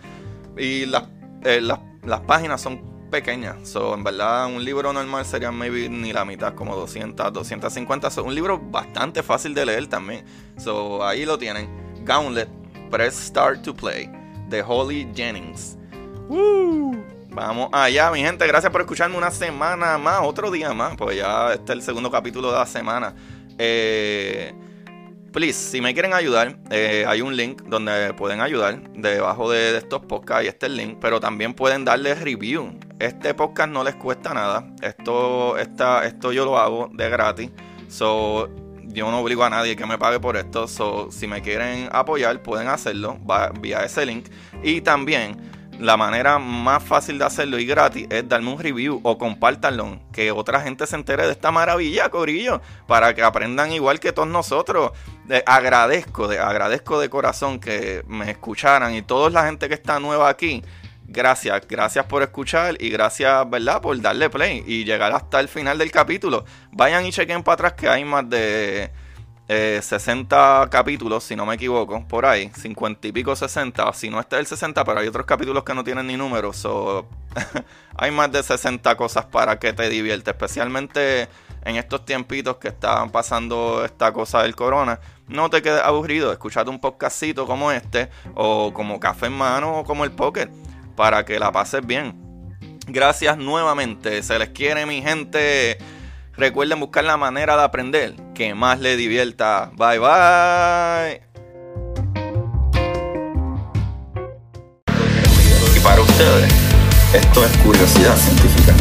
Y 0.58 0.86
las, 0.88 1.04
eh, 1.44 1.62
las, 1.62 1.80
las 2.04 2.22
páginas 2.22 2.60
son 2.60 3.10
pequeñas. 3.12 3.70
So, 3.70 3.94
en 3.94 4.04
verdad, 4.04 4.48
un 4.48 4.66
libro 4.66 4.92
normal 4.92 5.26
sería 5.26 5.52
maybe 5.52 5.88
ni 5.90 6.12
la 6.12 6.26
mitad, 6.26 6.56
como 6.56 6.76
200, 6.76 7.32
250. 7.32 8.10
So, 8.10 8.24
un 8.24 8.34
libro 8.34 8.58
bastante 8.60 9.22
fácil 9.22 9.54
de 9.54 9.68
leer 9.68 9.86
también. 9.86 10.26
So, 10.58 11.06
ahí 11.06 11.24
lo 11.24 11.38
tienen. 11.38 11.70
Gauntlet 12.04 12.63
Press 12.94 13.16
Start 13.16 13.64
to 13.64 13.74
Play 13.74 14.08
de 14.50 14.62
Holly 14.62 15.08
Jennings. 15.16 15.80
Vamos 17.32 17.70
allá, 17.72 18.12
mi 18.12 18.20
gente. 18.20 18.46
Gracias 18.46 18.72
por 18.72 18.82
escucharme 18.82 19.18
una 19.18 19.32
semana 19.32 19.98
más, 19.98 20.20
otro 20.22 20.52
día 20.52 20.76
más. 20.76 20.96
Pues 20.96 21.18
ya 21.18 21.54
este 21.54 21.72
es 21.72 21.78
el 21.80 21.82
segundo 21.82 22.12
capítulo 22.12 22.52
de 22.52 22.60
la 22.60 22.68
semana. 22.68 23.16
Eh, 23.58 24.54
please, 25.32 25.72
si 25.72 25.82
me 25.82 25.96
quieren 25.96 26.14
ayudar, 26.14 26.60
eh, 26.70 27.04
hay 27.08 27.22
un 27.22 27.36
link 27.36 27.64
donde 27.64 28.14
pueden 28.14 28.42
ayudar 28.42 28.80
debajo 28.94 29.50
de, 29.50 29.76
estos 29.76 30.06
podcasts 30.06 30.46
y 30.46 30.48
este 30.50 30.68
el 30.68 30.78
link, 30.78 31.00
pero 31.02 31.20
también 31.20 31.56
pueden 31.56 31.86
darle 31.86 32.14
review. 32.14 32.80
Este 33.00 33.34
podcast 33.34 33.72
no 33.72 33.84
les 33.84 33.96
cuesta 33.96 34.36
nada. 34.36 34.72
Esto, 34.84 35.58
esta, 35.58 36.06
esto 36.06 36.32
yo 36.32 36.46
lo 36.46 36.60
hago 36.60 36.92
de 36.94 37.10
gratis. 37.10 37.50
So, 37.88 38.52
yo 38.88 39.10
no 39.12 39.20
obligo 39.20 39.44
a 39.44 39.50
nadie 39.50 39.76
que 39.76 39.86
me 39.86 39.98
pague 39.98 40.20
por 40.20 40.38
esto. 40.38 40.68
So, 40.68 41.12
si 41.12 41.28
me 41.28 41.42
quieren 41.42 41.90
apoyar, 41.92 42.42
pueden 42.42 42.68
hacerlo 42.68 43.20
vía 43.60 43.84
ese 43.84 44.06
link. 44.06 44.28
Y 44.64 44.82
también, 44.82 45.38
la 45.80 45.98
manera 45.98 46.40
más 46.40 46.84
fácil 46.84 47.18
de 47.18 47.26
hacerlo 47.26 47.58
y 47.58 47.66
gratis 47.66 48.08
es 48.10 48.28
darme 48.28 48.52
un 48.52 48.60
review 48.60 49.00
o 49.04 49.18
compártanlo. 49.18 50.00
Que 50.12 50.32
otra 50.32 50.62
gente 50.62 50.86
se 50.88 50.96
entere 50.96 51.26
de 51.26 51.32
esta 51.32 51.52
maravilla, 51.52 52.10
Corillo. 52.10 52.62
Para 52.88 53.14
que 53.14 53.24
aprendan 53.24 53.72
igual 53.72 54.00
que 54.00 54.12
todos 54.12 54.28
nosotros. 54.28 54.92
agradezco, 55.46 56.28
de, 56.28 56.40
agradezco 56.40 57.00
de 57.00 57.10
corazón 57.10 57.60
que 57.60 58.04
me 58.08 58.32
escucharan. 58.32 58.94
Y 58.94 59.02
toda 59.02 59.30
la 59.30 59.46
gente 59.46 59.68
que 59.68 59.76
está 59.76 60.00
nueva 60.00 60.30
aquí 60.30 60.64
gracias, 61.08 61.62
gracias 61.68 62.06
por 62.06 62.24
escuchar 62.24 62.76
y 62.80 62.90
gracias, 62.90 63.50
¿verdad? 63.50 63.82
Por 63.82 64.00
darle 64.02 64.30
play 64.30 64.64
y 64.66 64.84
llegar 64.84 65.12
hasta 65.12 65.40
el 65.40 65.48
final 65.48 65.78
del 65.78 65.92
capítulo. 65.92 66.46
Vayan 66.72 67.06
y 67.06 67.12
chequen 67.12 67.44
para 67.44 67.54
atrás 67.54 67.74
que 67.74 67.88
hay 67.88 68.04
más 68.06 68.30
de 68.30 68.92
60 69.48 70.64
eh, 70.64 70.70
capítulos, 70.70 71.24
si 71.24 71.36
no 71.36 71.46
me 71.46 71.56
equivoco, 71.56 72.08
por 72.08 72.26
ahí, 72.26 72.50
50 72.56 73.08
y 73.10 73.12
pico 73.12 73.36
60, 73.36 73.92
si 73.94 74.10
no 74.10 74.20
está 74.20 74.40
el 74.40 74.46
60, 74.46 74.84
pero 74.86 75.00
hay 75.00 75.08
otros 75.08 75.26
capítulos 75.26 75.64
que 75.64 75.74
no 75.74 75.84
tienen 75.84 76.08
ni 76.08 76.16
números, 76.16 76.66
hay 77.98 78.12
más 78.12 78.32
de 78.32 78.42
60 78.42 78.96
cosas 78.96 79.26
para 79.26 79.60
que 79.60 79.74
te 79.74 79.90
diviertes, 79.90 80.34
especialmente 80.34 81.28
en 81.66 81.76
estos 81.76 82.06
tiempitos 82.06 82.58
que 82.58 82.70
están 82.70 83.10
pasando 83.10 83.84
esta 83.84 84.12
cosa 84.14 84.44
del 84.44 84.56
corona. 84.56 85.00
No 85.28 85.50
te 85.50 85.62
quedes 85.62 85.82
aburrido, 85.82 86.32
escuchate 86.32 86.70
un 86.70 86.80
podcastito 86.80 87.46
como 87.46 87.72
este, 87.72 88.10
o 88.36 88.74
como 88.74 89.00
Café 89.00 89.28
en 89.28 89.34
Mano, 89.34 89.80
o 89.80 89.84
como 89.84 90.04
el 90.04 90.12
Pocket 90.12 90.50
para 90.96 91.26
que 91.26 91.40
la 91.40 91.52
pases 91.52 91.86
bien. 91.86 92.58
Gracias 92.88 93.38
nuevamente, 93.38 94.22
se 94.24 94.38
les 94.40 94.50
quiere 94.50 94.86
mi 94.86 95.02
gente. 95.02 95.78
Recuerden 96.36 96.80
buscar 96.80 97.04
la 97.04 97.16
manera 97.16 97.56
de 97.56 97.64
aprender 97.64 98.16
que 98.34 98.56
más 98.56 98.80
les 98.80 98.98
divierta. 98.98 99.72
Bye 99.76 100.00
bye. 100.00 101.22
Y 105.76 105.80
para 105.80 106.02
ustedes, 106.02 106.54
esto 107.14 107.46
es 107.46 107.58
curiosidad 107.58 108.16
científica. 108.16 108.74